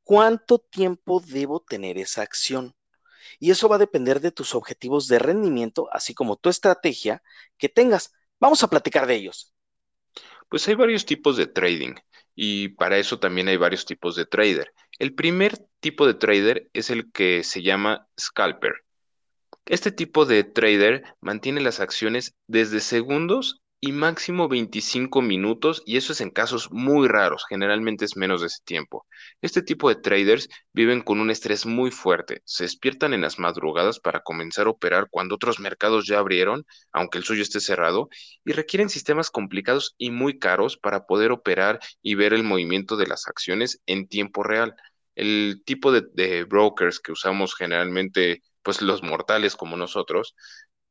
¿Cuánto 0.04 0.60
tiempo 0.60 1.22
debo 1.26 1.62
tener 1.62 1.98
esa 1.98 2.24
acción? 2.24 2.76
Y 3.40 3.52
eso 3.52 3.70
va 3.70 3.78
a 3.78 3.80
depender 3.80 4.20
de 4.20 4.32
tus 4.32 4.54
objetivos 4.54 5.08
de 5.08 5.18
rendimiento, 5.18 5.88
así 5.94 6.14
como 6.14 6.36
tu 6.36 6.50
estrategia 6.50 7.24
que 7.58 7.70
tengas. 7.70 8.12
Vamos 8.38 8.64
a 8.64 8.70
platicar 8.70 9.08
de 9.08 9.16
ellos. 9.16 9.54
Pues 10.50 10.68
hay 10.68 10.76
varios 10.76 11.06
tipos 11.06 11.38
de 11.38 11.48
trading 11.48 11.96
y 12.36 12.70
para 12.70 12.98
eso 12.98 13.20
también 13.20 13.48
hay 13.48 13.58
varios 13.58 13.86
tipos 13.86 14.16
de 14.16 14.26
trader. 14.26 14.74
El 15.00 15.14
primer 15.14 15.58
tipo 15.80 16.08
de 16.08 16.14
trader 16.14 16.70
es 16.74 16.90
el 16.90 17.12
que 17.12 17.44
se 17.44 17.62
llama 17.62 18.08
scalper. 18.20 18.74
Este 19.66 19.92
tipo 19.92 20.26
de 20.26 20.44
trader 20.44 21.04
mantiene 21.22 21.62
las 21.62 21.80
acciones 21.80 22.36
desde 22.48 22.80
segundos 22.80 23.63
y 23.86 23.92
máximo 23.92 24.48
25 24.48 25.22
minutos 25.22 25.84
y 25.86 25.98
eso 25.98 26.14
es 26.14 26.22
en 26.22 26.30
casos 26.30 26.72
muy 26.72 27.10
raros, 27.10 27.44
generalmente 27.50 28.06
es 28.06 28.16
menos 28.16 28.40
de 28.40 28.48
ese 28.48 28.62
tiempo. 28.64 29.06
Este 29.42 29.62
tipo 29.62 29.90
de 29.90 29.98
traders 29.98 30.48
viven 30.72 31.02
con 31.02 31.20
un 31.20 31.30
estrés 31.30 31.66
muy 31.66 31.92
fuerte, 31.92 32.42
se 32.46 32.64
despiertan 32.64 33.14
en 33.14 33.20
las 33.20 33.40
madrugadas 33.40 34.00
para 34.00 34.22
comenzar 34.22 34.68
a 34.68 34.70
operar 34.70 35.10
cuando 35.12 35.36
otros 35.36 35.60
mercados 35.60 36.08
ya 36.08 36.20
abrieron, 36.20 36.66
aunque 36.94 37.18
el 37.18 37.26
suyo 37.26 37.42
esté 37.42 37.60
cerrado, 37.60 38.08
y 38.46 38.54
requieren 38.54 38.88
sistemas 38.88 39.30
complicados 39.30 39.96
y 39.98 40.12
muy 40.12 40.40
caros 40.40 40.78
para 40.78 41.06
poder 41.06 41.34
operar 41.34 41.82
y 42.02 42.16
ver 42.16 42.34
el 42.34 42.44
movimiento 42.46 42.96
de 42.96 43.08
las 43.08 43.28
acciones 43.28 43.82
en 43.86 44.08
tiempo 44.08 44.44
real. 44.44 44.76
El 45.14 45.62
tipo 45.66 45.92
de, 45.92 46.46
brokers 46.46 47.02
que 47.02 47.12
usamos 47.12 47.54
generalmente, 47.54 48.44
pues 48.62 48.82
los 48.82 49.04
mortales 49.04 49.58
como 49.58 49.76
nosotros, 49.76 50.36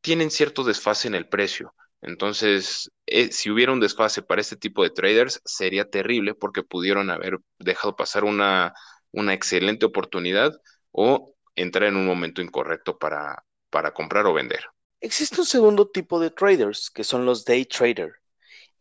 tienen 0.03 0.31
cierto 0.31 0.63
desfase 0.63 1.09
en 1.09 1.15
el 1.15 1.27
precio 1.27 1.73
entonces, 2.03 2.91
eh, 3.07 3.31
si 3.33 3.51
hubiera 3.51 3.73
un 3.73 3.81
desfase 3.81 4.23
para 4.23 4.41
este 4.41 4.57
tipo 4.57 4.83
de 4.83 4.91
traders, 4.91 5.41
sería 5.45 5.89
terrible 5.89 6.35
porque 6.35 6.63
pudieron 6.63 7.11
haber 7.11 7.39
dejado 7.59 7.97
pasar 7.97 8.25
una, 8.25 8.75
una 9.13 9.35
excelente 9.35 9.87
oportunidad 9.87 10.53
o 10.91 11.35
entrar 11.55 11.89
en 11.89 11.97
un 11.97 12.07
momento 12.07 12.43
incorrecto 12.43 12.99
para, 12.99 13.45
para 13.71 13.95
comprar 13.95 14.27
o 14.27 14.35
vender. 14.35 14.65
Existe 15.01 15.41
un 15.41 15.47
segundo 15.47 15.89
tipo 15.91 16.19
de 16.21 16.31
traders, 16.31 16.91
que 16.91 17.05
son 17.05 17.25
los 17.27 17.45
day 17.45 17.65
trader. 17.65 18.13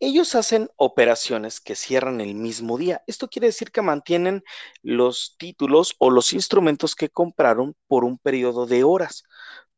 Ellos 0.00 0.34
hacen 0.34 0.68
operaciones 0.76 1.60
que 1.60 1.76
cierran 1.76 2.20
el 2.20 2.34
mismo 2.34 2.78
día. 2.78 3.02
Esto 3.06 3.28
quiere 3.28 3.48
decir 3.48 3.70
que 3.72 3.82
mantienen 3.82 4.42
los 4.82 5.36
títulos 5.38 5.94
o 5.98 6.10
los 6.10 6.32
instrumentos 6.32 6.96
que 6.96 7.08
compraron 7.10 7.76
por 7.86 8.04
un 8.04 8.18
periodo 8.18 8.66
de 8.66 8.84
horas. 8.84 9.24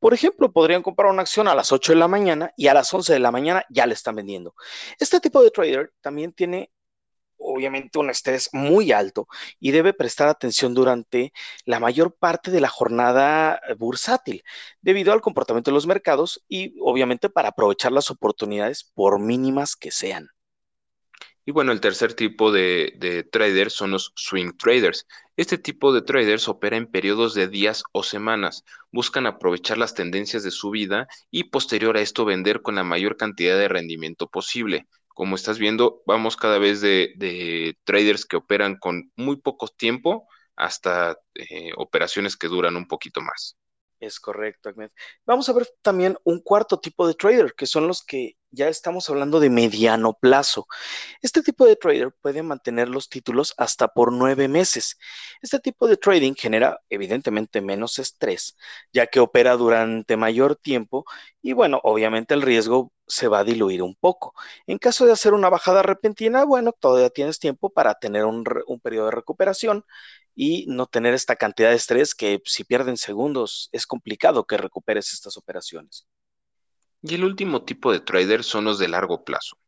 Por 0.05 0.13
ejemplo, 0.13 0.53
podrían 0.53 0.83
comprar 0.83 1.11
una 1.11 1.23
acción 1.23 1.49
a 1.49 1.55
las 1.55 1.73
8 1.73 1.93
de 1.93 1.99
la 1.99 2.09
mañana 2.09 2.53
y 2.59 2.67
a 2.67 2.75
las 2.75 2.93
11 2.93 3.15
de 3.15 3.21
la 3.21 3.31
mañana 3.31 3.65
ya 3.71 3.87
le 3.87 3.95
están 3.95 4.15
vendiendo. 4.15 4.55
Este 5.01 5.19
tipo 5.19 5.43
de 5.43 5.51
trader 5.51 5.95
también 6.03 6.35
tiene 6.35 6.71
obviamente 7.39 7.99
un 7.99 8.11
estrés 8.11 8.51
muy 8.53 8.93
alto 8.93 9.29
y 9.59 9.71
debe 9.71 9.95
prestar 9.95 10.29
atención 10.29 10.75
durante 10.75 11.33
la 11.65 11.81
mayor 11.81 12.15
parte 12.19 12.51
de 12.51 12.61
la 12.61 12.69
jornada 12.69 13.59
bursátil, 13.79 14.43
debido 14.83 15.11
al 15.15 15.23
comportamiento 15.23 15.71
de 15.71 15.75
los 15.77 15.87
mercados 15.87 16.45
y 16.49 16.75
obviamente 16.83 17.31
para 17.31 17.49
aprovechar 17.49 17.91
las 17.91 18.11
oportunidades 18.11 18.85
por 18.85 19.19
mínimas 19.19 19.75
que 19.75 19.91
sean. 19.91 20.34
Y 21.47 21.53
bueno, 21.53 21.73
el 21.73 21.81
tercer 21.81 22.15
tipo 22.15 22.53
de, 22.53 23.29
traders 23.31 23.75
son 23.75 23.91
los 23.91 24.13
swing 24.17 24.53
traders. 24.57 25.07
Este 25.37 25.59
tipo 25.59 25.93
de 25.93 26.01
traders 26.01 26.49
opera 26.49 26.77
en 26.77 26.87
periodos 26.87 27.35
de 27.35 27.49
días 27.49 27.83
o 27.93 28.03
semanas. 28.03 28.65
Buscan 28.91 29.27
aprovechar 29.27 29.77
las 29.77 29.95
tendencias 29.95 30.43
de 30.43 30.51
su 30.51 30.71
vida 30.71 31.07
y 31.31 31.45
posterior 31.45 31.97
a 31.97 32.01
esto 32.01 32.25
vender 32.25 32.63
con 32.63 32.77
la 32.77 32.85
mayor 32.85 33.17
cantidad 33.19 33.59
de 33.59 33.69
rendimiento 33.69 34.27
posible. 34.29 34.87
Como 35.09 35.37
estás 35.37 35.59
viendo, 35.59 36.03
vamos 36.07 36.37
cada 36.37 36.59
vez 36.59 36.81
de, 36.81 37.77
traders 37.85 38.25
que 38.25 38.37
operan 38.37 38.79
con 38.79 39.13
muy 39.17 39.37
poco 39.37 39.69
tiempo 39.69 40.27
hasta 40.57 41.19
eh, 41.35 41.73
operaciones 41.77 42.37
que 42.37 42.49
duran 42.49 42.77
un 42.77 42.89
poquito 42.89 43.21
más. 43.21 43.57
Es 44.01 44.19
correcto, 44.19 44.69
Ahmed. 44.69 44.91
Vamos 45.25 45.49
a 45.49 45.53
ver 45.53 45.69
también 45.83 46.17
un 46.25 46.41
cuarto 46.41 46.79
tipo 46.81 47.07
de 47.07 47.15
trader, 47.15 47.55
que 47.55 47.67
son 47.67 47.87
los 47.87 48.05
que 48.05 48.37
ya 48.55 48.69
estamos 48.69 49.11
hablando 49.11 49.41
de 49.41 49.51
mediano 49.51 50.15
plazo. 50.15 50.67
Este 51.23 51.43
tipo 51.43 51.67
de 51.67 51.77
trader 51.77 52.13
puede 52.21 52.43
mantener 52.43 52.89
los 52.89 53.09
títulos 53.09 53.55
hasta 53.59 53.89
por 53.89 54.13
nueve 54.13 54.49
meses. 54.49 54.99
Este 55.43 55.59
tipo 55.61 55.87
de 55.89 55.97
trading 55.97 56.35
genera 56.35 56.81
evidentemente 56.89 57.61
menos 57.61 57.99
estrés, 57.99 58.57
ya 58.93 59.07
que 59.07 59.21
opera 59.21 59.57
durante 59.57 60.17
mayor 60.17 60.57
tiempo 60.57 61.05
y 61.43 61.53
bueno, 61.53 61.79
obviamente 61.83 62.33
el 62.33 62.41
riesgo 62.43 62.91
se 63.07 63.29
va 63.29 63.41
a 63.41 63.45
diluir 63.45 63.83
un 63.83 63.95
poco. 63.95 64.35
En 64.67 64.79
caso 64.79 65.05
de 65.07 65.13
hacer 65.13 65.35
una 65.35 65.51
bajada 65.51 65.83
repentina, 65.83 66.45
bueno, 66.45 66.73
todavía 66.73 67.11
tienes 67.11 67.39
tiempo 67.39 67.71
para 67.71 67.95
tener 67.97 68.25
un, 68.25 68.45
periodo 68.83 69.07
de 69.07 69.11
recuperación 69.13 69.85
y 70.35 70.65
no 70.69 70.87
tener 70.87 71.13
esta 71.15 71.37
cantidad 71.37 71.69
de 71.71 71.77
estrés 71.77 72.15
que 72.15 72.41
si 72.47 72.65
pierden 72.65 72.97
segundos 72.97 73.69
es 73.73 73.87
complicado 73.87 74.47
que 74.47 74.57
recuperes 74.57 75.13
estas 75.13 75.37
operaciones. 75.37 76.07
Y 77.07 77.17
el 77.17 77.25
último 77.25 77.65
tipo 77.67 77.93
de 77.93 78.01
trader 78.01 78.45
son 78.45 78.65
los 78.65 78.79
de 78.79 78.89
largo 78.89 79.25
plazo. 79.25 79.59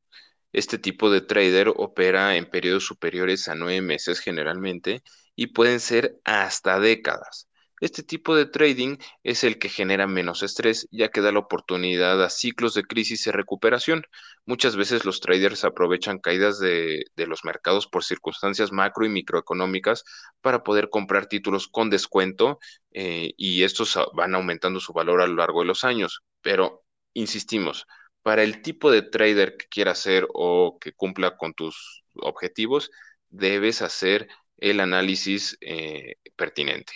Este 0.52 0.78
tipo 0.78 1.10
de 1.10 1.20
trader 1.20 1.68
opera 1.76 2.36
en 2.36 2.46
periodos 2.48 2.86
superiores 2.86 3.48
a 3.48 3.54
nueve 3.54 3.82
meses 3.82 4.20
generalmente 4.20 5.02
y 5.34 5.48
pueden 5.48 5.80
ser 5.80 6.18
hasta 6.24 6.80
décadas. 6.80 7.50
Este 7.78 8.02
tipo 8.02 8.34
de 8.34 8.46
trading 8.46 8.96
es 9.22 9.44
el 9.44 9.58
que 9.58 9.68
genera 9.68 10.06
menos 10.06 10.42
estrés, 10.42 10.88
ya 10.90 11.10
que 11.10 11.20
da 11.20 11.30
la 11.30 11.40
oportunidad 11.40 12.24
a 12.24 12.30
ciclos 12.30 12.72
de 12.72 12.84
crisis 12.84 13.26
y 13.26 13.30
recuperación. 13.32 14.04
Muchas 14.46 14.76
veces 14.76 15.04
los 15.04 15.20
traders 15.20 15.62
aprovechan 15.64 16.18
caídas 16.20 16.58
de, 16.58 17.04
los 17.16 17.44
mercados 17.44 17.86
por 17.86 18.02
circunstancias 18.02 18.72
macro 18.72 19.04
y 19.04 19.10
microeconómicas 19.10 20.04
para 20.40 20.64
poder 20.64 20.88
comprar 20.88 21.26
títulos 21.26 21.68
con 21.68 21.90
descuento 21.90 22.60
eh, 22.92 23.32
y 23.36 23.62
estos 23.64 23.98
van 24.14 24.34
aumentando 24.34 24.80
su 24.80 24.94
valor 24.94 25.20
a 25.20 25.26
lo 25.26 25.34
largo 25.34 25.60
de 25.60 25.66
los 25.66 25.84
años. 25.84 26.22
Pero, 26.40 26.85
insistimos, 27.16 27.86
para 28.22 28.42
el 28.42 28.62
tipo 28.62 28.90
de 28.90 29.02
trader 29.02 29.56
que 29.56 29.66
quieras 29.68 29.98
ser 29.98 30.26
o 30.34 30.78
que 30.80 30.92
cumpla 30.92 31.36
con 31.36 31.54
tus 31.54 32.04
objetivos, 32.14 32.90
debes 33.28 33.82
hacer 33.82 34.28
el 34.58 34.80
análisis 34.80 35.56
eh, 35.60 36.16
pertinente. 36.36 36.92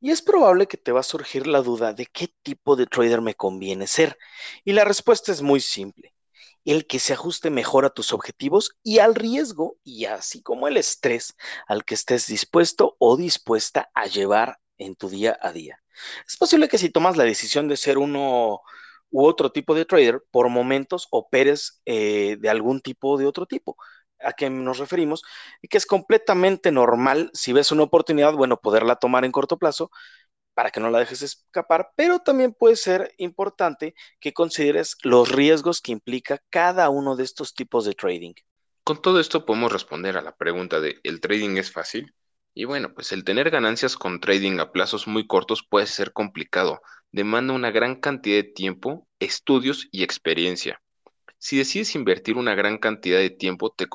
Y 0.00 0.10
es 0.10 0.20
probable 0.20 0.66
que 0.66 0.76
te 0.76 0.92
va 0.92 1.00
a 1.00 1.04
surgir 1.04 1.46
la 1.46 1.62
duda 1.62 1.94
de 1.94 2.06
qué 2.06 2.28
tipo 2.42 2.76
de 2.76 2.86
trader 2.86 3.22
me 3.22 3.34
conviene 3.34 3.86
ser. 3.86 4.18
Y 4.62 4.72
la 4.72 4.84
respuesta 4.84 5.32
es 5.32 5.40
muy 5.40 5.60
simple. 5.60 6.14
El 6.64 6.86
que 6.86 6.98
se 6.98 7.14
ajuste 7.14 7.50
mejor 7.50 7.86
a 7.86 7.90
tus 7.90 8.12
objetivos 8.12 8.76
y 8.82 8.98
al 8.98 9.14
riesgo, 9.14 9.78
y 9.82 10.04
así 10.04 10.42
como 10.42 10.68
el 10.68 10.76
estrés 10.76 11.34
al 11.66 11.84
que 11.84 11.94
estés 11.94 12.26
dispuesto 12.26 12.96
o 12.98 13.16
dispuesta 13.16 13.90
a 13.94 14.06
llevar 14.06 14.58
en 14.76 14.94
tu 14.96 15.08
día 15.08 15.38
a 15.40 15.52
día. 15.52 15.78
Es 16.26 16.36
posible 16.36 16.68
que 16.68 16.78
si 16.78 16.90
tomas 16.90 17.16
la 17.16 17.24
decisión 17.24 17.68
de 17.68 17.76
ser 17.76 17.98
uno 17.98 18.60
u 19.14 19.24
otro 19.26 19.52
tipo 19.52 19.76
de 19.76 19.84
trader, 19.84 20.22
por 20.32 20.48
momentos 20.48 21.06
operes 21.12 21.80
eh, 21.86 22.36
de 22.40 22.50
algún 22.50 22.80
tipo 22.80 23.16
de 23.16 23.26
otro 23.26 23.46
tipo 23.46 23.76
a 24.18 24.32
qué 24.32 24.50
nos 24.50 24.78
referimos 24.78 25.22
y 25.62 25.68
que 25.68 25.78
es 25.78 25.86
completamente 25.86 26.72
normal 26.72 27.30
si 27.32 27.52
ves 27.52 27.70
una 27.70 27.84
oportunidad, 27.84 28.34
bueno, 28.34 28.60
poderla 28.60 28.96
tomar 28.96 29.24
en 29.24 29.30
corto 29.30 29.56
plazo 29.56 29.90
para 30.54 30.70
que 30.70 30.80
no 30.80 30.90
la 30.90 30.98
dejes 30.98 31.22
escapar, 31.22 31.90
pero 31.96 32.20
también 32.20 32.54
puede 32.54 32.74
ser 32.74 33.12
importante 33.18 33.94
que 34.18 34.32
consideres 34.32 34.96
los 35.04 35.30
riesgos 35.30 35.80
que 35.80 35.92
implica 35.92 36.42
cada 36.50 36.88
uno 36.90 37.14
de 37.14 37.22
estos 37.22 37.54
tipos 37.54 37.84
de 37.84 37.94
trading. 37.94 38.34
Con 38.82 39.00
todo 39.00 39.20
esto 39.20 39.46
podemos 39.46 39.72
responder 39.72 40.16
a 40.16 40.22
la 40.22 40.34
pregunta 40.34 40.80
de 40.80 40.98
¿el 41.04 41.20
trading 41.20 41.56
es 41.56 41.70
fácil? 41.70 42.14
Y 42.54 42.64
bueno, 42.64 42.94
pues 42.94 43.12
el 43.12 43.24
tener 43.24 43.50
ganancias 43.50 43.96
con 43.96 44.20
trading 44.20 44.58
a 44.60 44.70
plazos 44.72 45.06
muy 45.06 45.26
cortos 45.26 45.66
puede 45.68 45.86
ser 45.86 46.12
complicado, 46.12 46.80
demanda 47.10 47.52
una 47.52 47.70
gran 47.70 47.96
cantidad 48.00 48.36
de 48.36 48.44
tiempo, 48.44 49.08
estudios 49.18 49.88
y 49.90 50.02
experiencia. 50.04 50.80
Si 51.38 51.58
decides 51.58 51.94
invertir 51.94 52.36
una 52.36 52.54
gran 52.54 52.78
cantidad 52.78 53.18
de 53.18 53.30
tiempo 53.30 53.74
te 53.76 53.86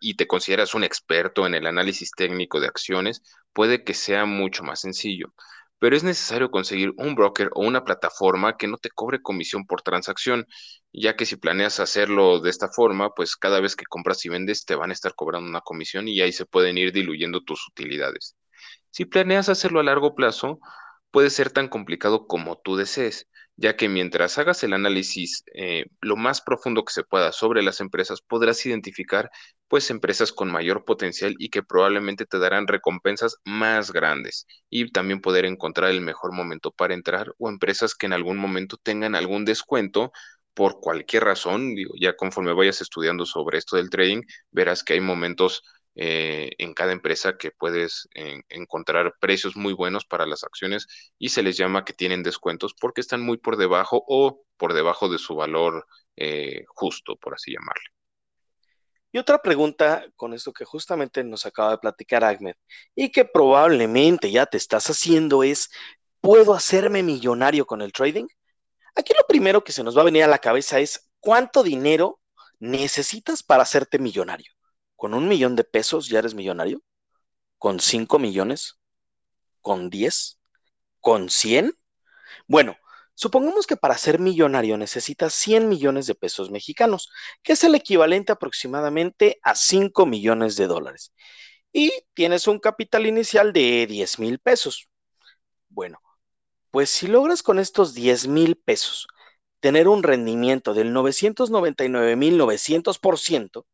y 0.00 0.14
te 0.16 0.26
consideras 0.26 0.74
un 0.74 0.84
experto 0.84 1.46
en 1.46 1.54
el 1.54 1.66
análisis 1.66 2.12
técnico 2.12 2.60
de 2.60 2.68
acciones, 2.68 3.22
puede 3.52 3.84
que 3.84 3.94
sea 3.94 4.24
mucho 4.24 4.62
más 4.62 4.80
sencillo. 4.80 5.34
Pero 5.78 5.96
es 5.96 6.04
necesario 6.04 6.50
conseguir 6.50 6.92
un 6.96 7.14
broker 7.14 7.50
o 7.54 7.62
una 7.66 7.84
plataforma 7.84 8.56
que 8.56 8.66
no 8.66 8.78
te 8.78 8.90
cobre 8.90 9.22
comisión 9.22 9.66
por 9.66 9.82
transacción, 9.82 10.46
ya 10.92 11.16
que 11.16 11.26
si 11.26 11.36
planeas 11.36 11.80
hacerlo 11.80 12.40
de 12.40 12.50
esta 12.50 12.68
forma, 12.68 13.10
pues 13.14 13.36
cada 13.36 13.60
vez 13.60 13.76
que 13.76 13.84
compras 13.86 14.24
y 14.24 14.28
vendes 14.30 14.64
te 14.64 14.74
van 14.74 14.90
a 14.90 14.94
estar 14.94 15.14
cobrando 15.14 15.48
una 15.48 15.60
comisión 15.60 16.08
y 16.08 16.20
ahí 16.20 16.32
se 16.32 16.46
pueden 16.46 16.78
ir 16.78 16.92
diluyendo 16.92 17.42
tus 17.42 17.66
utilidades. 17.68 18.36
Si 18.90 19.04
planeas 19.04 19.48
hacerlo 19.48 19.80
a 19.80 19.84
largo 19.84 20.14
plazo, 20.14 20.58
puede 21.10 21.30
ser 21.30 21.50
tan 21.50 21.68
complicado 21.68 22.26
como 22.26 22.58
tú 22.58 22.76
desees 22.76 23.28
ya 23.56 23.76
que 23.76 23.88
mientras 23.88 24.38
hagas 24.38 24.62
el 24.64 24.72
análisis 24.74 25.44
eh, 25.54 25.86
lo 26.00 26.16
más 26.16 26.40
profundo 26.42 26.84
que 26.84 26.92
se 26.92 27.04
pueda 27.04 27.32
sobre 27.32 27.62
las 27.62 27.80
empresas, 27.80 28.20
podrás 28.22 28.64
identificar 28.66 29.30
pues 29.68 29.90
empresas 29.90 30.32
con 30.32 30.50
mayor 30.50 30.84
potencial 30.84 31.34
y 31.38 31.48
que 31.48 31.62
probablemente 31.62 32.26
te 32.26 32.38
darán 32.38 32.66
recompensas 32.68 33.36
más 33.44 33.92
grandes. 33.92 34.46
Y 34.70 34.90
también 34.92 35.20
poder 35.20 35.44
encontrar 35.44 35.90
el 35.90 36.00
mejor 36.02 36.32
momento 36.32 36.70
para 36.70 36.94
entrar 36.94 37.32
o 37.38 37.48
empresas 37.48 37.94
que 37.94 38.06
en 38.06 38.12
algún 38.12 38.36
momento 38.38 38.76
tengan 38.82 39.14
algún 39.14 39.44
descuento 39.44 40.12
por 40.54 40.80
cualquier 40.80 41.24
razón, 41.24 41.74
digo, 41.74 41.92
ya 42.00 42.16
conforme 42.16 42.54
vayas 42.54 42.80
estudiando 42.80 43.26
sobre 43.26 43.58
esto 43.58 43.76
del 43.76 43.90
trading, 43.90 44.22
verás 44.50 44.82
que 44.82 44.94
hay 44.94 45.00
momentos 45.00 45.62
eh, 45.98 46.50
en 46.58 46.74
cada 46.74 46.92
empresa 46.92 47.38
que 47.38 47.50
puedes 47.50 48.06
encontrar 48.50 49.14
precios 49.18 49.56
muy 49.56 49.72
buenos 49.72 50.04
para 50.04 50.26
las 50.26 50.44
acciones 50.44 50.86
y 51.18 51.30
se 51.30 51.42
les 51.42 51.56
llama 51.56 51.86
que 51.86 51.94
tienen 51.94 52.22
descuentos 52.22 52.74
porque 52.78 53.00
están 53.00 53.22
muy 53.22 53.38
por 53.38 53.56
debajo 53.56 54.04
o 54.06 54.42
por 54.58 54.74
debajo 54.74 55.08
de 55.08 55.18
su 55.18 55.34
valor 55.34 55.86
eh, 56.16 56.64
justo, 56.68 57.16
por 57.16 57.34
así 57.34 57.52
llamarle. 57.52 57.84
Y 59.12 59.18
otra 59.18 59.40
pregunta 59.40 60.04
con 60.16 60.34
esto 60.34 60.52
que 60.52 60.64
justamente 60.64 61.24
nos 61.24 61.46
acaba 61.46 61.70
de 61.70 61.78
platicar 61.78 62.24
Ahmed 62.24 62.54
y 62.94 63.10
que 63.10 63.24
probablemente 63.24 64.30
ya 64.30 64.44
te 64.46 64.58
estás 64.58 64.90
haciendo 64.90 65.42
es, 65.42 65.70
¿puedo 66.20 66.52
hacerme 66.52 67.02
millonario 67.02 67.66
con 67.66 67.80
el 67.80 67.92
trading? 67.92 68.26
Aquí 68.94 69.14
lo 69.16 69.26
primero 69.26 69.64
que 69.64 69.72
se 69.72 69.82
nos 69.82 69.96
va 69.96 70.02
a 70.02 70.06
venir 70.06 70.24
a 70.24 70.28
la 70.28 70.38
cabeza 70.38 70.80
es, 70.80 71.10
¿cuánto 71.20 71.62
dinero 71.62 72.20
necesitas 72.58 73.42
para 73.42 73.62
hacerte 73.62 73.98
millonario? 73.98 74.55
¿Con 74.96 75.14
un 75.14 75.28
millón 75.28 75.56
de 75.56 75.64
pesos 75.64 76.08
ya 76.08 76.20
eres 76.20 76.34
millonario? 76.34 76.82
¿Con 77.58 77.80
cinco 77.80 78.18
millones? 78.18 78.78
¿Con 79.60 79.90
diez? 79.90 80.38
¿Con 81.00 81.30
cien? 81.30 81.74
Bueno, 82.46 82.76
supongamos 83.14 83.66
que 83.66 83.76
para 83.76 83.98
ser 83.98 84.18
millonario 84.18 84.78
necesitas 84.78 85.34
100 85.34 85.68
millones 85.68 86.06
de 86.06 86.14
pesos 86.14 86.50
mexicanos, 86.50 87.10
que 87.42 87.52
es 87.54 87.64
el 87.64 87.74
equivalente 87.74 88.32
aproximadamente 88.32 89.38
a 89.42 89.54
5 89.54 90.06
millones 90.06 90.56
de 90.56 90.66
dólares. 90.66 91.12
Y 91.72 91.92
tienes 92.14 92.46
un 92.48 92.58
capital 92.58 93.06
inicial 93.06 93.52
de 93.52 93.86
10 93.86 94.18
mil 94.18 94.38
pesos. 94.38 94.88
Bueno, 95.68 96.00
pues 96.70 96.90
si 96.90 97.06
logras 97.06 97.42
con 97.42 97.58
estos 97.58 97.94
10 97.94 98.28
mil 98.28 98.56
pesos 98.56 99.06
tener 99.60 99.88
un 99.88 100.02
rendimiento 100.02 100.74
del 100.74 100.92
999.900%, 100.92 103.66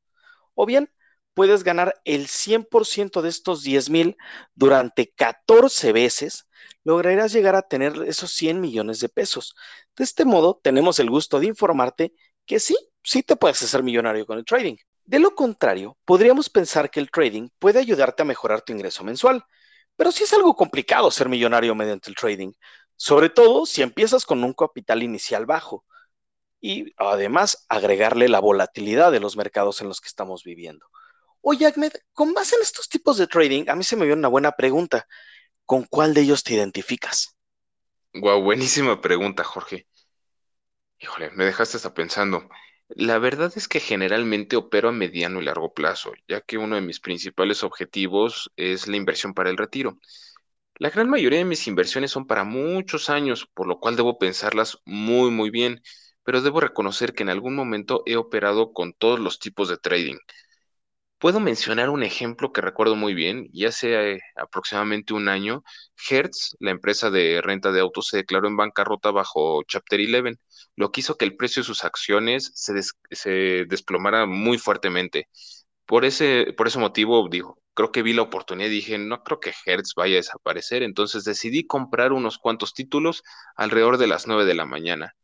o 0.54 0.66
bien 0.66 0.90
puedes 1.34 1.64
ganar 1.64 1.94
el 2.04 2.28
100% 2.28 3.22
de 3.22 3.28
estos 3.28 3.62
10 3.62 3.90
mil 3.90 4.16
durante 4.54 5.12
14 5.12 5.92
veces, 5.92 6.46
lograrás 6.84 7.32
llegar 7.32 7.54
a 7.56 7.62
tener 7.62 7.94
esos 8.06 8.32
100 8.32 8.60
millones 8.60 9.00
de 9.00 9.08
pesos. 9.08 9.54
De 9.96 10.04
este 10.04 10.24
modo, 10.24 10.60
tenemos 10.62 10.98
el 10.98 11.10
gusto 11.10 11.40
de 11.40 11.46
informarte 11.46 12.14
que 12.46 12.60
sí, 12.60 12.76
sí 13.02 13.22
te 13.22 13.36
puedes 13.36 13.62
hacer 13.62 13.82
millonario 13.82 14.26
con 14.26 14.38
el 14.38 14.44
trading. 14.44 14.76
De 15.04 15.18
lo 15.18 15.34
contrario, 15.34 15.98
podríamos 16.04 16.48
pensar 16.50 16.90
que 16.90 17.00
el 17.00 17.10
trading 17.10 17.48
puede 17.58 17.78
ayudarte 17.80 18.22
a 18.22 18.24
mejorar 18.26 18.62
tu 18.62 18.72
ingreso 18.72 19.04
mensual. 19.04 19.44
Pero 19.96 20.12
sí 20.12 20.24
es 20.24 20.32
algo 20.32 20.54
complicado 20.56 21.10
ser 21.10 21.28
millonario 21.28 21.74
mediante 21.74 22.10
el 22.10 22.16
trading. 22.16 22.52
sobre 22.96 23.30
todo 23.30 23.66
si 23.66 23.82
empiezas 23.82 24.24
con 24.24 24.44
un 24.44 24.52
capital 24.54 25.02
inicial 25.02 25.44
bajo 25.46 25.84
y 26.60 26.92
además 26.96 27.66
agregarle 27.68 28.28
la 28.28 28.40
volatilidad 28.40 29.12
de 29.12 29.20
los 29.20 29.36
mercados 29.36 29.80
en 29.80 29.88
los 29.88 30.00
que 30.00 30.08
estamos 30.08 30.44
viviendo. 30.44 30.86
Oye, 31.42 31.66
Ahmed, 31.66 31.92
con 32.14 32.34
base 32.34 32.56
en 32.56 32.62
estos 32.62 32.88
tipos 32.88 33.16
de 33.18 33.28
trading, 33.28 33.66
a 33.68 33.76
mí 33.76 33.84
se 33.84 33.96
me 33.96 34.06
dio 34.06 34.14
una 34.14 34.28
buena 34.28 34.52
pregunta. 34.52 35.06
¿Con 35.66 35.84
cuál 35.84 36.14
de 36.14 36.22
ellos 36.22 36.44
te 36.44 36.54
identificas? 36.54 37.36
Guau, 38.14 38.42
buenísima 38.42 39.02
pregunta, 39.02 39.44
Jorge. 39.44 39.86
Híjole, 41.00 41.30
me 41.32 41.44
dejaste 41.44 41.76
hasta 41.76 41.94
pensando. 41.94 42.48
La 42.88 43.18
verdad 43.18 43.52
es 43.56 43.68
que 43.68 43.80
generalmente 43.80 44.56
opero 44.56 44.88
a 44.88 44.92
mediano 44.92 45.40
y 45.40 45.44
largo 45.44 45.72
plazo, 45.74 46.12
ya 46.28 46.40
que 46.40 46.58
uno 46.58 46.76
de 46.76 46.82
mis 46.82 47.00
principales 47.00 47.62
objetivos 47.64 48.50
es 48.56 48.86
la 48.88 48.96
inversión 48.96 49.34
para 49.34 49.50
el 49.50 49.56
retiro. 49.56 49.98
La 50.76 50.90
gran 50.90 51.10
mayoría 51.10 51.40
de 51.40 51.44
mis 51.46 51.66
inversiones 51.68 52.10
son 52.12 52.26
para 52.26 52.44
muchos 52.44 53.10
años, 53.10 53.48
por 53.54 53.66
lo 53.68 53.80
cual 53.80 53.96
debo 53.96 54.18
pensarlas 54.18 54.78
muy, 54.86 55.30
muy 55.30 55.50
bien, 55.50 55.82
pero 56.24 56.42
debo 56.42 56.60
reconocer 56.60 57.14
que 57.14 57.24
en 57.24 57.30
algún 57.30 57.56
momento 57.56 58.02
he 58.06 58.16
operado 58.16 58.72
con 58.74 58.94
todos 58.94 59.20
los 59.20 59.38
tipos 59.40 59.68
de 59.68 59.78
trading. 59.78 60.18
Puedo 61.22 61.38
mencionar 61.38 61.88
un 61.88 62.02
ejemplo 62.02 62.52
que 62.52 62.60
recuerdo 62.60 62.96
muy 62.96 63.14
bien, 63.14 63.48
y 63.52 63.66
hace 63.66 64.14
eh, 64.14 64.20
aproximadamente 64.34 65.14
un 65.14 65.28
año, 65.28 65.62
Hertz, 66.10 66.56
la 66.58 66.72
empresa 66.72 67.10
de 67.10 67.40
renta 67.40 67.70
de 67.70 67.78
autos, 67.78 68.08
se 68.08 68.16
declaró 68.16 68.48
en 68.48 68.56
bancarrota 68.56 69.12
bajo 69.12 69.62
Chapter 69.62 70.00
11, 70.00 70.40
lo 70.74 70.90
que 70.90 71.00
hizo 71.00 71.16
que 71.16 71.24
el 71.24 71.36
precio 71.36 71.62
de 71.62 71.66
sus 71.68 71.84
acciones 71.84 72.50
se, 72.56 73.66
desplomara 73.68 74.26
muy 74.26 74.58
fuertemente. 74.58 75.28
Por 75.86 76.04
ese, 76.04 76.54
por 76.56 76.66
ese 76.66 76.80
motivo, 76.80 77.28
dijo, 77.28 77.56
creo 77.74 77.92
que 77.92 78.02
vi 78.02 78.14
la 78.14 78.22
oportunidad 78.22 78.68
y 78.68 78.72
dije, 78.72 78.98
no 78.98 79.22
creo 79.22 79.38
que 79.38 79.52
Hertz 79.64 79.94
vaya 79.94 80.14
a 80.14 80.16
desaparecer, 80.16 80.82
entonces 80.82 81.22
decidí 81.22 81.68
comprar 81.68 82.12
unos 82.12 82.38
cuantos 82.38 82.74
títulos 82.74 83.22
alrededor 83.54 83.98
de 83.98 84.08
las 84.08 84.26
9 84.26 84.44
de 84.44 84.54
la 84.54 84.66
mañana. 84.66 85.14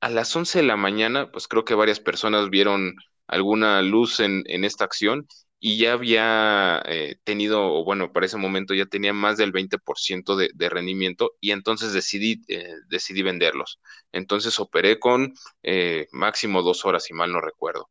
A 0.00 0.10
las 0.10 0.34
11 0.36 0.60
de 0.60 0.66
la 0.66 0.76
mañana, 0.76 1.32
pues 1.32 1.48
creo 1.48 1.64
que 1.64 1.74
varias 1.74 1.98
personas 1.98 2.50
vieron 2.50 2.94
alguna 3.30 3.80
luz 3.82 4.20
en, 4.20 4.44
esta 4.64 4.84
acción 4.84 5.26
y 5.60 5.78
ya 5.78 5.92
había 5.92 6.82
eh, 6.86 7.16
tenido, 7.24 7.84
bueno, 7.84 8.12
para 8.12 8.26
ese 8.26 8.36
momento 8.38 8.74
ya 8.74 8.86
tenía 8.86 9.12
más 9.12 9.36
del 9.36 9.52
20% 9.52 10.36
de, 10.36 10.50
de, 10.54 10.68
rendimiento 10.70 11.32
y 11.40 11.52
entonces 11.52 11.92
decidí, 11.92 12.42
eh, 12.48 12.74
decidí 12.88 13.22
venderlos. 13.22 13.80
Entonces 14.12 14.58
operé 14.58 14.98
con 14.98 15.34
eh, 15.62 16.08
máximo 16.12 16.62
dos 16.62 16.84
horas, 16.84 17.04
si 17.04 17.14
mal 17.14 17.32
no 17.32 17.40
recuerdo. 17.40 17.88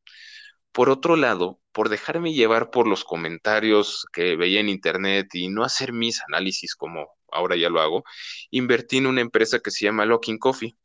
Por 0.72 0.90
otro 0.90 1.16
lado, 1.16 1.60
por 1.72 1.90
dejarme 1.90 2.34
llevar 2.34 2.72
por 2.72 2.88
los 2.88 3.04
comentarios 3.04 4.06
que 4.14 4.36
veía 4.36 4.60
en 4.60 4.70
internet 4.70 5.28
y 5.34 5.50
no 5.50 5.64
hacer 5.64 5.94
mis 5.94 6.22
análisis 6.28 6.76
como 6.76 7.08
ahora 7.32 7.56
ya 7.56 7.70
lo 7.70 7.82
hago, 7.82 8.04
invertí 8.52 8.98
en 8.98 9.08
una 9.08 9.22
empresa 9.22 9.60
que 9.60 9.72
se 9.72 9.86
llama 9.86 10.06
Locking 10.06 10.38
Coffee 10.40 10.76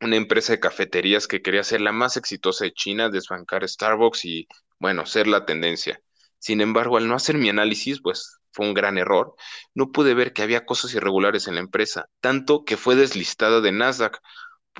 una 0.00 0.16
empresa 0.16 0.52
de 0.52 0.60
cafeterías 0.60 1.26
que 1.26 1.42
quería 1.42 1.64
ser 1.64 1.80
la 1.80 1.92
más 1.92 2.16
exitosa 2.16 2.64
de 2.64 2.72
China, 2.72 3.08
desbancar 3.10 3.66
Starbucks 3.68 4.24
y, 4.24 4.48
bueno, 4.78 5.06
ser 5.06 5.26
la 5.26 5.46
tendencia. 5.46 6.00
Sin 6.38 6.60
embargo, 6.60 6.96
al 6.96 7.08
no 7.08 7.14
hacer 7.14 7.36
mi 7.38 7.48
análisis, 7.48 8.00
pues 8.02 8.38
fue 8.52 8.66
un 8.66 8.74
gran 8.74 8.98
error, 8.98 9.34
no 9.74 9.92
pude 9.92 10.14
ver 10.14 10.32
que 10.32 10.42
había 10.42 10.64
cosas 10.64 10.94
irregulares 10.94 11.46
en 11.46 11.54
la 11.54 11.60
empresa, 11.60 12.08
tanto 12.20 12.64
que 12.64 12.76
fue 12.76 12.96
deslistada 12.96 13.60
de 13.60 13.72
Nasdaq 13.72 14.18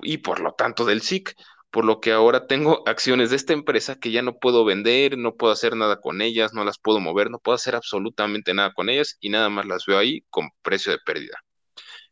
y 0.03 0.19
por 0.19 0.41
lo 0.41 0.53
tanto 0.55 0.85
del 0.85 1.03
SIC, 1.03 1.35
por 1.71 1.85
lo 1.85 2.01
que 2.01 2.13
ahora 2.13 2.47
tengo 2.47 2.83
acciones 2.89 3.31
de 3.31 3.37
esta 3.37 3.53
empresa 3.53 3.97
que 3.97 4.11
ya 4.13 4.23
no 4.23 4.39
puedo 4.39 4.65
vender, 4.65 5.19
no 5.19 5.37
puedo 5.37 5.53
hacer 5.53 5.77
nada 5.77 6.01
con 6.01 6.23
ellas, 6.23 6.55
no 6.55 6.65
las 6.65 6.79
puedo 6.79 7.01
mover, 7.01 7.31
no 7.31 7.39
puedo 7.39 7.57
hacer 7.57 7.75
absolutamente 7.77 8.55
nada 8.55 8.73
con 8.73 8.89
ellas 8.89 9.17
y 9.21 9.31
nada 9.31 9.49
más 9.51 9.67
las 9.67 9.85
veo 9.87 9.99
ahí 9.99 10.23
con 10.31 10.51
precio 10.63 10.93
de 10.93 10.99
pérdida. 11.05 11.46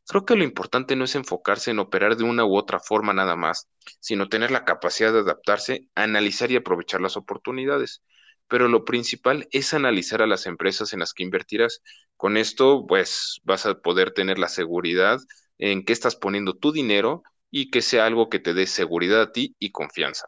Creo 0.06 0.24
que 0.26 0.36
lo 0.36 0.44
importante 0.44 0.96
no 0.96 1.04
es 1.04 1.14
enfocarse 1.14 1.70
en 1.70 1.78
operar 1.78 2.16
de 2.16 2.24
una 2.24 2.44
u 2.44 2.56
otra 2.56 2.78
forma 2.78 3.14
nada 3.14 3.36
más, 3.36 3.68
sino 4.00 4.28
tener 4.28 4.50
la 4.50 4.64
capacidad 4.64 5.12
de 5.12 5.20
adaptarse, 5.20 5.88
analizar 5.94 6.50
y 6.50 6.56
aprovechar 6.56 7.00
las 7.00 7.16
oportunidades. 7.16 8.02
Pero 8.46 8.68
lo 8.68 8.84
principal 8.84 9.48
es 9.50 9.72
analizar 9.72 10.20
a 10.20 10.26
las 10.26 10.46
empresas 10.46 10.92
en 10.92 11.00
las 11.00 11.14
que 11.14 11.22
invertirás. 11.22 11.80
Con 12.16 12.36
esto, 12.36 12.84
pues 12.86 13.40
vas 13.44 13.64
a 13.64 13.74
poder 13.74 14.12
tener 14.12 14.38
la 14.38 14.48
seguridad 14.48 15.18
en 15.56 15.84
qué 15.84 15.94
estás 15.94 16.16
poniendo 16.16 16.54
tu 16.54 16.70
dinero 16.70 17.22
y 17.50 17.70
que 17.70 17.80
sea 17.80 18.04
algo 18.04 18.28
que 18.28 18.40
te 18.40 18.52
dé 18.52 18.66
seguridad 18.66 19.22
a 19.22 19.32
ti 19.32 19.56
y 19.58 19.70
confianza. 19.70 20.26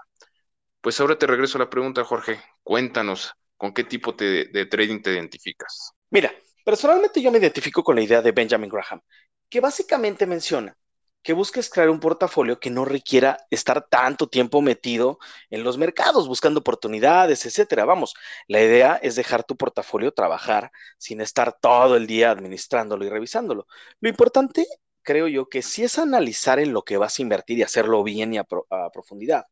Pues 0.80 0.98
ahora 1.00 1.18
te 1.18 1.26
regreso 1.26 1.58
a 1.58 1.60
la 1.60 1.70
pregunta, 1.70 2.04
Jorge. 2.04 2.40
Cuéntanos, 2.62 3.34
¿con 3.56 3.74
qué 3.74 3.84
tipo 3.84 4.12
de 4.12 4.68
trading 4.70 5.02
te 5.02 5.12
identificas? 5.12 5.92
Mira, 6.10 6.32
personalmente 6.64 7.20
yo 7.20 7.30
me 7.30 7.38
identifico 7.38 7.82
con 7.82 7.96
la 7.96 8.02
idea 8.02 8.22
de 8.22 8.32
Benjamin 8.32 8.70
Graham, 8.70 9.00
que 9.48 9.60
básicamente 9.60 10.26
menciona 10.26 10.76
que 11.22 11.32
busques 11.32 11.68
crear 11.68 11.90
un 11.90 11.98
portafolio 11.98 12.60
que 12.60 12.70
no 12.70 12.84
requiera 12.84 13.36
estar 13.50 13.88
tanto 13.88 14.28
tiempo 14.28 14.62
metido 14.62 15.18
en 15.50 15.64
los 15.64 15.76
mercados, 15.76 16.28
buscando 16.28 16.60
oportunidades, 16.60 17.44
etcétera. 17.46 17.84
Vamos, 17.84 18.14
la 18.46 18.62
idea 18.62 18.94
es 19.02 19.16
dejar 19.16 19.42
tu 19.42 19.56
portafolio 19.56 20.12
trabajar 20.12 20.70
sin 20.98 21.20
estar 21.20 21.58
todo 21.60 21.96
el 21.96 22.06
día 22.06 22.30
administrándolo 22.30 23.04
y 23.04 23.08
revisándolo. 23.08 23.66
Lo 24.00 24.08
importante, 24.08 24.66
creo 25.02 25.26
yo, 25.26 25.48
que 25.48 25.62
sí 25.62 25.82
es 25.82 25.98
analizar 25.98 26.60
en 26.60 26.72
lo 26.72 26.82
que 26.84 26.96
vas 26.96 27.18
a 27.18 27.22
invertir 27.22 27.58
y 27.58 27.62
hacerlo 27.64 28.04
bien 28.04 28.32
y 28.32 28.38
a, 28.38 28.46
a 28.70 28.90
profundidad. 28.92 29.46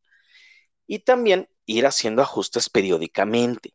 Y 0.87 0.99
también 0.99 1.49
ir 1.65 1.85
haciendo 1.85 2.21
ajustes 2.21 2.69
periódicamente. 2.69 3.73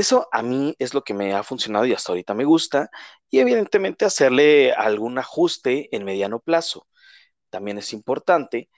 Eso 0.00 0.28
a 0.32 0.42
mí 0.42 0.74
es 0.78 0.94
lo 0.94 1.04
que 1.04 1.12
me 1.14 1.34
ha 1.34 1.42
funcionado 1.42 1.84
y 1.84 1.92
hasta 1.92 2.12
ahorita 2.12 2.32
me 2.34 2.44
gusta. 2.44 2.90
Y 3.28 3.40
evidentemente 3.40 4.06
hacerle 4.06 4.72
algún 4.72 5.18
ajuste 5.18 5.94
en 5.94 6.04
mediano 6.04 6.40
plazo 6.40 6.86
también 7.50 7.78
es 7.78 7.92
importante, 7.92 8.70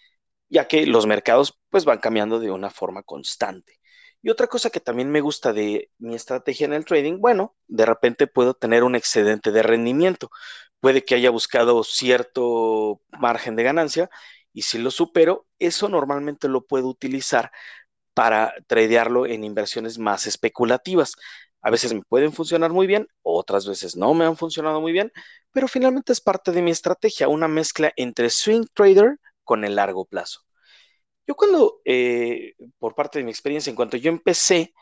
ya 0.50 0.68
que 0.68 0.86
los 0.86 1.06
mercados 1.06 1.60
pues 1.70 1.84
van 1.84 2.00
cambiando 2.00 2.40
de 2.40 2.50
una 2.50 2.70
forma 2.70 3.02
constante. 3.04 3.80
Y 4.22 4.30
otra 4.30 4.48
cosa 4.48 4.70
que 4.70 4.80
también 4.80 5.10
me 5.10 5.20
gusta 5.20 5.52
de 5.52 5.90
mi 5.98 6.14
estrategia 6.16 6.66
en 6.66 6.74
el 6.74 6.84
trading, 6.84 7.20
bueno, 7.20 7.56
de 7.68 7.86
repente 7.86 8.26
puedo 8.26 8.54
tener 8.54 8.84
un 8.84 8.96
excedente 8.96 9.52
de 9.52 9.62
rendimiento. 9.62 10.30
Puede 10.80 11.04
que 11.04 11.14
haya 11.16 11.30
buscado 11.30 11.84
cierto 11.84 13.02
margen 13.20 13.56
de 13.56 13.64
ganancia 13.64 14.10
y 14.52 14.62
si 14.62 14.78
lo 14.78 14.90
supero, 14.90 15.46
eso 15.58 15.88
normalmente 15.88 16.48
lo 16.48 16.66
puedo 16.66 16.88
utilizar 16.88 17.52
para 18.14 18.54
tradearlo 18.66 19.26
en 19.26 19.44
inversiones 19.44 19.98
más 19.98 20.26
especulativas. 20.26 21.14
A 21.62 21.70
veces 21.70 21.94
me 21.94 22.02
pueden 22.02 22.32
funcionar 22.32 22.72
muy 22.72 22.86
bien, 22.86 23.06
otras 23.22 23.66
veces 23.66 23.96
no 23.96 24.14
me 24.14 24.24
han 24.24 24.36
funcionado 24.36 24.80
muy 24.80 24.92
bien, 24.92 25.12
pero 25.52 25.68
finalmente 25.68 26.12
es 26.12 26.20
parte 26.20 26.52
de 26.52 26.62
mi 26.62 26.70
estrategia, 26.70 27.28
una 27.28 27.48
mezcla 27.48 27.92
entre 27.96 28.30
swing 28.30 28.66
trader 28.74 29.18
con 29.44 29.64
el 29.64 29.76
largo 29.76 30.04
plazo. 30.04 30.40
Yo 31.26 31.34
cuando, 31.36 31.80
eh, 31.84 32.54
por 32.78 32.94
parte 32.94 33.18
de 33.18 33.24
mi 33.24 33.30
experiencia, 33.30 33.70
en 33.70 33.76
cuanto 33.76 33.96
yo 33.96 34.10
empecé 34.10 34.74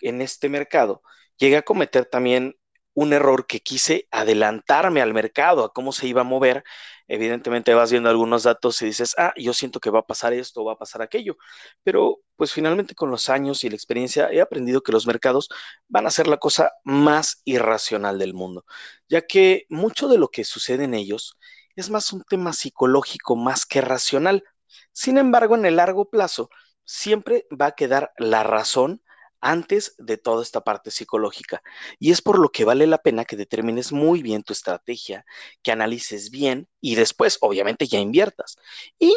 en 0.00 0.20
este 0.20 0.48
mercado, 0.48 1.02
llegué 1.38 1.56
a 1.56 1.62
cometer 1.62 2.06
también 2.06 2.56
un 2.94 3.12
error 3.12 3.46
que 3.46 3.60
quise 3.60 4.08
adelantarme 4.10 5.00
al 5.00 5.14
mercado, 5.14 5.64
a 5.64 5.72
cómo 5.72 5.92
se 5.92 6.06
iba 6.08 6.22
a 6.22 6.24
mover. 6.24 6.64
Evidentemente 7.12 7.74
vas 7.74 7.90
viendo 7.90 8.08
algunos 8.08 8.44
datos 8.44 8.80
y 8.82 8.86
dices, 8.86 9.16
ah, 9.18 9.32
yo 9.36 9.52
siento 9.52 9.80
que 9.80 9.90
va 9.90 9.98
a 10.00 10.06
pasar 10.06 10.32
esto, 10.32 10.64
va 10.64 10.74
a 10.74 10.78
pasar 10.78 11.02
aquello. 11.02 11.36
Pero 11.82 12.20
pues 12.36 12.52
finalmente 12.52 12.94
con 12.94 13.10
los 13.10 13.28
años 13.28 13.64
y 13.64 13.68
la 13.68 13.74
experiencia 13.74 14.30
he 14.30 14.40
aprendido 14.40 14.82
que 14.82 14.92
los 14.92 15.06
mercados 15.08 15.48
van 15.88 16.06
a 16.06 16.10
ser 16.10 16.28
la 16.28 16.36
cosa 16.36 16.72
más 16.84 17.42
irracional 17.44 18.18
del 18.20 18.32
mundo, 18.32 18.64
ya 19.08 19.22
que 19.26 19.66
mucho 19.68 20.06
de 20.06 20.18
lo 20.18 20.28
que 20.28 20.44
sucede 20.44 20.84
en 20.84 20.94
ellos 20.94 21.36
es 21.74 21.90
más 21.90 22.12
un 22.12 22.22
tema 22.22 22.52
psicológico 22.52 23.34
más 23.34 23.66
que 23.66 23.80
racional. 23.80 24.44
Sin 24.92 25.18
embargo, 25.18 25.56
en 25.56 25.66
el 25.66 25.76
largo 25.76 26.10
plazo, 26.10 26.48
siempre 26.84 27.46
va 27.50 27.66
a 27.66 27.72
quedar 27.72 28.12
la 28.18 28.44
razón 28.44 29.02
antes 29.40 29.94
de 29.98 30.16
toda 30.18 30.42
esta 30.42 30.62
parte 30.62 30.90
psicológica. 30.90 31.62
Y 31.98 32.10
es 32.12 32.22
por 32.22 32.38
lo 32.38 32.50
que 32.50 32.64
vale 32.64 32.86
la 32.86 32.98
pena 32.98 33.24
que 33.24 33.36
determines 33.36 33.92
muy 33.92 34.22
bien 34.22 34.42
tu 34.42 34.52
estrategia, 34.52 35.24
que 35.62 35.72
analices 35.72 36.30
bien 36.30 36.68
y 36.80 36.94
después, 36.94 37.38
obviamente, 37.40 37.86
ya 37.86 37.98
inviertas. 37.98 38.56
Y, 38.98 39.16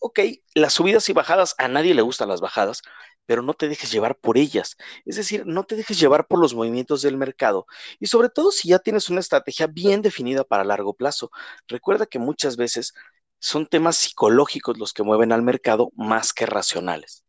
ok, 0.00 0.20
las 0.54 0.74
subidas 0.74 1.08
y 1.08 1.12
bajadas, 1.12 1.54
a 1.58 1.68
nadie 1.68 1.94
le 1.94 2.02
gustan 2.02 2.28
las 2.28 2.40
bajadas, 2.40 2.82
pero 3.26 3.42
no 3.42 3.54
te 3.54 3.68
dejes 3.68 3.90
llevar 3.90 4.18
por 4.18 4.36
ellas. 4.38 4.76
Es 5.04 5.16
decir, 5.16 5.44
no 5.46 5.64
te 5.64 5.76
dejes 5.76 5.98
llevar 5.98 6.26
por 6.26 6.38
los 6.40 6.54
movimientos 6.54 7.02
del 7.02 7.16
mercado. 7.16 7.66
Y 7.98 8.06
sobre 8.06 8.28
todo 8.28 8.50
si 8.52 8.68
ya 8.68 8.78
tienes 8.78 9.10
una 9.10 9.20
estrategia 9.20 9.66
bien 9.66 10.02
definida 10.02 10.44
para 10.44 10.64
largo 10.64 10.94
plazo. 10.94 11.30
Recuerda 11.68 12.06
que 12.06 12.18
muchas 12.18 12.56
veces 12.56 12.94
son 13.38 13.66
temas 13.66 13.96
psicológicos 13.96 14.78
los 14.78 14.92
que 14.92 15.02
mueven 15.02 15.32
al 15.32 15.42
mercado 15.42 15.90
más 15.96 16.32
que 16.32 16.46
racionales. 16.46 17.23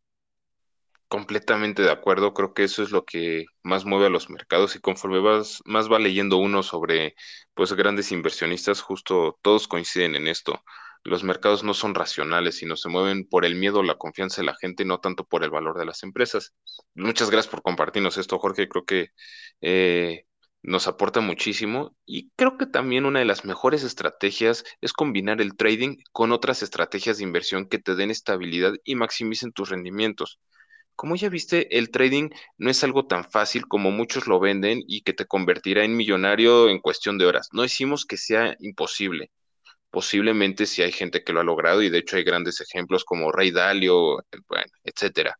Completamente 1.08 1.82
de 1.82 1.90
acuerdo, 1.92 2.34
creo 2.34 2.52
que 2.52 2.64
eso 2.64 2.82
es 2.82 2.90
lo 2.90 3.04
que 3.04 3.46
más 3.62 3.84
mueve 3.84 4.06
a 4.06 4.10
los 4.10 4.28
mercados 4.28 4.74
y 4.74 4.80
conforme 4.80 5.20
vas, 5.20 5.62
más 5.64 5.90
va 5.90 6.00
leyendo 6.00 6.36
uno 6.36 6.64
sobre 6.64 7.14
pues 7.54 7.72
grandes 7.74 8.10
inversionistas, 8.10 8.80
justo 8.80 9.38
todos 9.40 9.68
coinciden 9.68 10.16
en 10.16 10.26
esto. 10.26 10.62
Los 11.04 11.22
mercados 11.22 11.62
no 11.62 11.74
son 11.74 11.94
racionales, 11.94 12.56
sino 12.56 12.74
se 12.76 12.88
mueven 12.88 13.28
por 13.28 13.44
el 13.44 13.54
miedo, 13.54 13.84
la 13.84 13.94
confianza 13.94 14.42
de 14.42 14.46
la 14.46 14.56
gente, 14.60 14.84
no 14.84 14.98
tanto 14.98 15.24
por 15.24 15.44
el 15.44 15.50
valor 15.50 15.78
de 15.78 15.84
las 15.84 16.02
empresas. 16.02 16.52
Muchas 16.96 17.30
gracias 17.30 17.52
por 17.52 17.62
compartirnos 17.62 18.18
esto, 18.18 18.40
Jorge. 18.40 18.68
Creo 18.68 18.84
que 18.84 19.10
eh, 19.60 20.24
nos 20.62 20.88
aporta 20.88 21.20
muchísimo 21.20 21.96
y 22.04 22.30
creo 22.34 22.58
que 22.58 22.66
también 22.66 23.06
una 23.06 23.20
de 23.20 23.24
las 23.24 23.44
mejores 23.44 23.84
estrategias 23.84 24.64
es 24.80 24.92
combinar 24.92 25.40
el 25.40 25.56
trading 25.56 25.98
con 26.10 26.32
otras 26.32 26.64
estrategias 26.64 27.18
de 27.18 27.22
inversión 27.22 27.68
que 27.68 27.78
te 27.78 27.94
den 27.94 28.10
estabilidad 28.10 28.72
y 28.84 28.96
maximicen 28.96 29.52
tus 29.52 29.68
rendimientos. 29.70 30.40
Como 30.96 31.14
ya 31.16 31.28
viste, 31.28 31.78
el 31.78 31.90
trading 31.90 32.30
no 32.58 32.70
es 32.70 32.82
algo 32.84 33.06
tan 33.06 33.24
fácil 33.30 33.68
como 33.68 33.90
muchos 33.90 34.26
lo 34.26 34.40
venden 34.40 34.82
y 34.86 35.02
que 35.02 35.12
te 35.12 35.26
convertirá 35.26 35.84
en 35.84 35.96
millonario 35.96 36.68
en 36.68 36.80
cuestión 36.80 37.18
de 37.18 37.26
horas. 37.26 37.48
No 37.52 37.62
decimos 37.62 38.06
que 38.06 38.16
sea 38.16 38.56
imposible. 38.60 39.30
Posiblemente 39.90 40.66
si 40.66 40.82
hay 40.82 40.92
gente 40.92 41.24
que 41.24 41.32
lo 41.32 41.40
ha 41.40 41.44
logrado 41.44 41.82
y 41.82 41.90
de 41.90 41.98
hecho 41.98 42.16
hay 42.16 42.24
grandes 42.24 42.60
ejemplos 42.60 43.04
como 43.04 43.32
Ray 43.32 43.50
Dalio, 43.52 44.18
bueno, 44.48 44.72
etcétera 44.84 45.36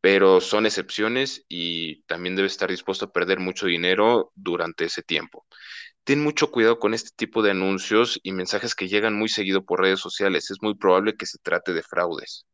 pero 0.00 0.40
son 0.40 0.66
excepciones 0.66 1.44
y 1.48 2.02
también 2.04 2.36
debes 2.36 2.52
estar 2.52 2.70
dispuesto 2.70 3.06
a 3.06 3.12
perder 3.12 3.40
mucho 3.40 3.66
dinero 3.66 4.32
durante 4.34 4.84
ese 4.84 5.02
tiempo. 5.02 5.46
Ten 6.04 6.22
mucho 6.22 6.50
cuidado 6.52 6.78
con 6.78 6.94
este 6.94 7.10
tipo 7.16 7.42
de 7.42 7.50
anuncios 7.52 8.20
y 8.22 8.32
mensajes 8.32 8.74
que 8.74 8.88
llegan 8.88 9.14
muy 9.18 9.28
seguido 9.28 9.64
por 9.64 9.80
redes 9.80 10.00
sociales. 10.00 10.50
Es 10.50 10.62
muy 10.62 10.74
probable 10.76 11.16
que 11.16 11.26
se 11.26 11.38
trate 11.38 11.72
de 11.72 11.82
fraudes. 11.82 12.46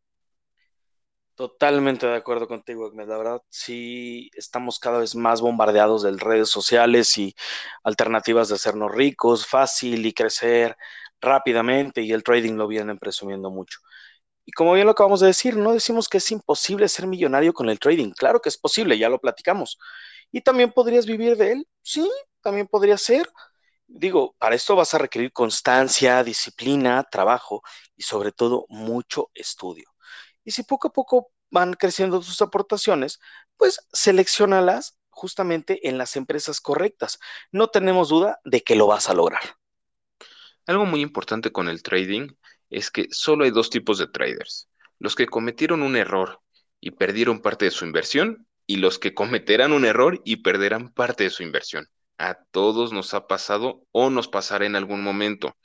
Totalmente 1.35 2.07
de 2.07 2.15
acuerdo 2.17 2.47
contigo, 2.47 2.87
Agnes. 2.87 3.09
La 3.09 3.17
verdad, 3.17 3.43
sí 3.49 4.31
estamos 4.37 4.79
cada 4.79 4.99
vez 4.99 5.15
más 5.17 5.41
bombardeados 5.41 6.03
de 6.03 6.13
redes 6.13 6.51
sociales 6.51 7.17
y 7.19 7.35
alternativas 7.83 8.49
de 8.49 8.57
hacernos 8.57 8.93
ricos, 8.93 9.47
fácil 9.47 10.05
y 10.07 10.13
crecer 10.13 10.77
rápidamente, 11.21 12.03
y 12.03 12.13
el 12.13 12.23
trading 12.23 12.55
lo 12.55 12.69
vienen 12.69 12.99
presumiendo 12.99 13.51
mucho. 13.51 13.79
Y 14.47 14.53
como 14.53 14.75
bien 14.75 14.87
lo 14.87 14.93
acabamos 14.93 15.21
de 15.21 15.29
decir, 15.29 15.57
no 15.57 15.73
decimos 15.75 16.09
que 16.09 16.19
es 16.19 16.33
imposible 16.33 16.89
ser 16.89 17.07
millonario 17.09 17.55
con 17.55 17.71
el 17.71 17.81
trading. 17.81 18.13
Claro 18.13 18.41
que 18.41 18.51
es 18.51 18.59
posible, 18.59 18.99
ya 18.99 19.09
lo 19.11 19.21
platicamos. 19.21 19.79
¿Y 20.33 20.43
también 20.43 20.73
podrías 20.73 21.07
vivir 21.07 21.37
de 21.39 21.53
él? 21.53 21.69
Sí, 21.83 22.11
también 22.43 22.69
podría 22.69 22.99
ser. 22.99 23.31
Digo, 23.89 24.35
para 24.39 24.57
esto 24.57 24.77
vas 24.77 24.95
a 24.95 24.99
requerir 24.99 25.33
constancia, 25.33 26.25
disciplina, 26.25 27.05
trabajo 27.11 27.63
y 27.97 28.03
sobre 28.05 28.33
todo 28.33 28.67
mucho 28.71 29.31
estudio. 29.35 29.92
Y 30.45 30.53
si 30.53 30.63
poco 30.63 30.89
a 30.89 30.93
poco 30.93 31.33
van 31.51 31.75
creciendo 31.75 32.21
tus 32.21 32.41
aportaciones, 32.43 33.21
pues 33.57 33.87
seleccionalas 33.93 34.97
justamente 35.11 35.89
en 35.89 35.99
las 35.99 36.17
empresas 36.17 36.61
correctas. 36.61 37.21
No 37.53 37.69
tenemos 37.69 38.09
duda 38.09 38.41
de 38.45 38.63
que 38.63 38.75
lo 38.75 38.87
vas 38.87 39.09
a 39.09 39.15
lograr. 39.15 39.43
Algo 40.67 40.87
muy 40.87 41.01
importante 41.01 41.53
con 41.53 41.69
el 41.69 41.83
trading 41.83 42.29
es 42.71 42.91
que 42.91 43.09
solo 43.11 43.45
hay 43.45 43.51
dos 43.51 43.69
tipos 43.71 43.99
de 43.99 44.07
traders, 44.07 44.69
los 44.99 45.15
que 45.15 45.27
cometieron 45.27 45.83
un 45.83 45.97
error 45.97 46.41
y 46.81 46.93
perdieron 46.93 47.41
parte 47.41 47.67
de 47.67 47.71
su 47.71 47.85
inversión 47.85 48.47
y 48.67 48.77
los 48.77 48.99
que 48.99 49.15
cometerán 49.15 49.73
un 49.73 49.85
error 49.85 50.21
y 50.25 50.37
perderán 50.37 50.93
parte 50.93 51.25
de 51.25 51.31
su 51.31 51.43
inversión. 51.43 51.89
A 52.17 52.35
todos 52.51 52.93
nos 52.93 53.13
ha 53.15 53.27
pasado 53.27 53.85
o 53.91 54.09
nos 54.09 54.29
pasará 54.29 54.65
en 54.65 54.77
algún 54.77 55.03
momento. 55.03 55.57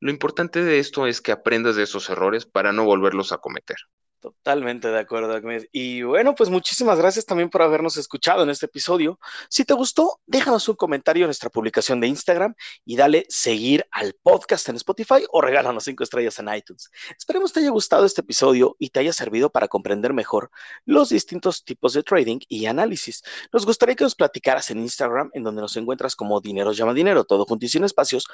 Lo 0.00 0.10
importante 0.10 0.62
de 0.62 0.78
esto 0.78 1.06
es 1.06 1.20
que 1.20 1.32
aprendas 1.32 1.76
de 1.76 1.82
esos 1.82 2.08
errores 2.08 2.46
para 2.46 2.72
no 2.72 2.84
volverlos 2.84 3.32
a 3.32 3.38
cometer. 3.38 3.76
Totalmente 4.20 4.88
de 4.88 4.98
acuerdo, 4.98 5.34
Ahmed. 5.34 5.66
Y 5.72 6.02
bueno, 6.02 6.34
pues 6.34 6.48
muchísimas 6.48 6.98
gracias 6.98 7.26
también 7.26 7.50
por 7.50 7.62
habernos 7.62 7.96
escuchado 7.96 8.42
en 8.42 8.50
este 8.50 8.66
episodio. 8.66 9.20
Si 9.50 9.64
te 9.64 9.74
gustó, 9.74 10.20
déjanos 10.26 10.68
un 10.68 10.74
comentario 10.74 11.24
en 11.24 11.28
nuestra 11.28 11.50
publicación 11.50 12.00
de 12.00 12.08
Instagram 12.08 12.54
y 12.84 12.96
dale 12.96 13.26
seguir 13.28 13.86
al 13.92 14.14
podcast 14.22 14.68
en 14.70 14.76
Spotify 14.76 15.24
o 15.30 15.42
regálanos 15.42 15.84
cinco 15.84 16.02
estrellas 16.02 16.38
en 16.38 16.52
iTunes. 16.52 16.90
Esperemos 17.16 17.52
te 17.52 17.60
haya 17.60 17.70
gustado 17.70 18.06
este 18.06 18.22
episodio 18.22 18.74
y 18.78 18.88
te 18.88 19.00
haya 19.00 19.12
servido 19.12 19.50
para 19.50 19.68
comprender 19.68 20.14
mejor 20.14 20.50
los 20.86 21.10
distintos 21.10 21.64
tipos 21.64 21.92
de 21.92 22.02
trading 22.02 22.38
y 22.48 22.66
análisis. 22.66 23.22
Nos 23.52 23.66
gustaría 23.66 23.96
que 23.96 24.04
nos 24.04 24.14
platicaras 24.14 24.70
en 24.70 24.78
Instagram, 24.78 25.30
en 25.34 25.44
donde 25.44 25.60
nos 25.60 25.76
encuentras 25.76 26.16
como 26.16 26.40
Dinero 26.40 26.72
llama 26.72 26.94
Dinero, 26.94 27.24
todo 27.24 27.44
junto 27.44 27.66
y 27.66 27.68
sin 27.68 27.84
espacios, 27.84 28.26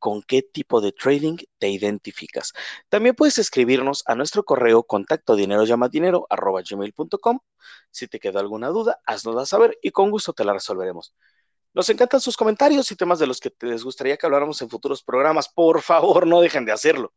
con 0.00 0.20
qué 0.22 0.42
tipo 0.42 0.80
de 0.80 0.92
trading 0.92 1.36
te 1.58 1.68
identificas. 1.68 2.52
También 2.88 3.14
puedes 3.14 3.38
escribirnos 3.38 4.02
a 4.06 4.14
nuestro 4.14 4.44
correo 4.44 4.82
contacto 4.82 5.27
dinero 5.36 5.64
llama 5.64 5.88
dinero 5.88 6.26
arroba 6.30 6.62
gmail.com. 6.68 7.40
Si 7.90 8.08
te 8.08 8.18
queda 8.18 8.40
alguna 8.40 8.68
duda, 8.68 9.00
haznosla 9.04 9.46
saber 9.46 9.78
y 9.82 9.90
con 9.90 10.10
gusto 10.10 10.32
te 10.32 10.44
la 10.44 10.52
resolveremos. 10.52 11.14
Nos 11.74 11.88
encantan 11.90 12.20
sus 12.20 12.36
comentarios 12.36 12.90
y 12.90 12.96
temas 12.96 13.18
de 13.18 13.26
los 13.26 13.40
que 13.40 13.52
les 13.60 13.84
gustaría 13.84 14.16
que 14.16 14.26
habláramos 14.26 14.60
en 14.62 14.70
futuros 14.70 15.02
programas. 15.02 15.48
Por 15.48 15.82
favor, 15.82 16.26
no 16.26 16.40
dejen 16.40 16.64
de 16.64 16.72
hacerlo. 16.72 17.12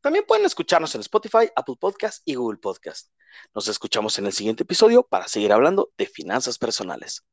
También 0.00 0.24
pueden 0.26 0.46
escucharnos 0.46 0.94
en 0.94 1.02
Spotify, 1.02 1.50
Apple 1.54 1.76
Podcast 1.78 2.22
y 2.24 2.34
Google 2.34 2.58
Podcast. 2.58 3.10
Nos 3.54 3.68
escuchamos 3.68 4.18
en 4.18 4.26
el 4.26 4.32
siguiente 4.32 4.62
episodio 4.62 5.02
para 5.02 5.28
seguir 5.28 5.52
hablando 5.52 5.90
de 5.98 6.06
finanzas 6.06 6.58
personales. 6.58 7.24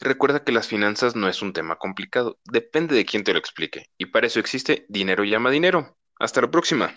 Recuerda 0.00 0.44
que 0.44 0.52
las 0.52 0.68
finanzas 0.68 1.14
no 1.16 1.28
es 1.28 1.42
un 1.42 1.52
tema 1.52 1.76
complicado, 1.76 2.38
depende 2.44 2.94
de 2.94 3.04
quién 3.04 3.24
te 3.24 3.32
lo 3.32 3.38
explique, 3.38 3.90
y 3.98 4.06
para 4.06 4.26
eso 4.26 4.40
existe 4.40 4.86
Dinero 4.88 5.24
llama 5.24 5.50
dinero. 5.50 5.96
Hasta 6.18 6.40
la 6.40 6.50
próxima. 6.50 6.94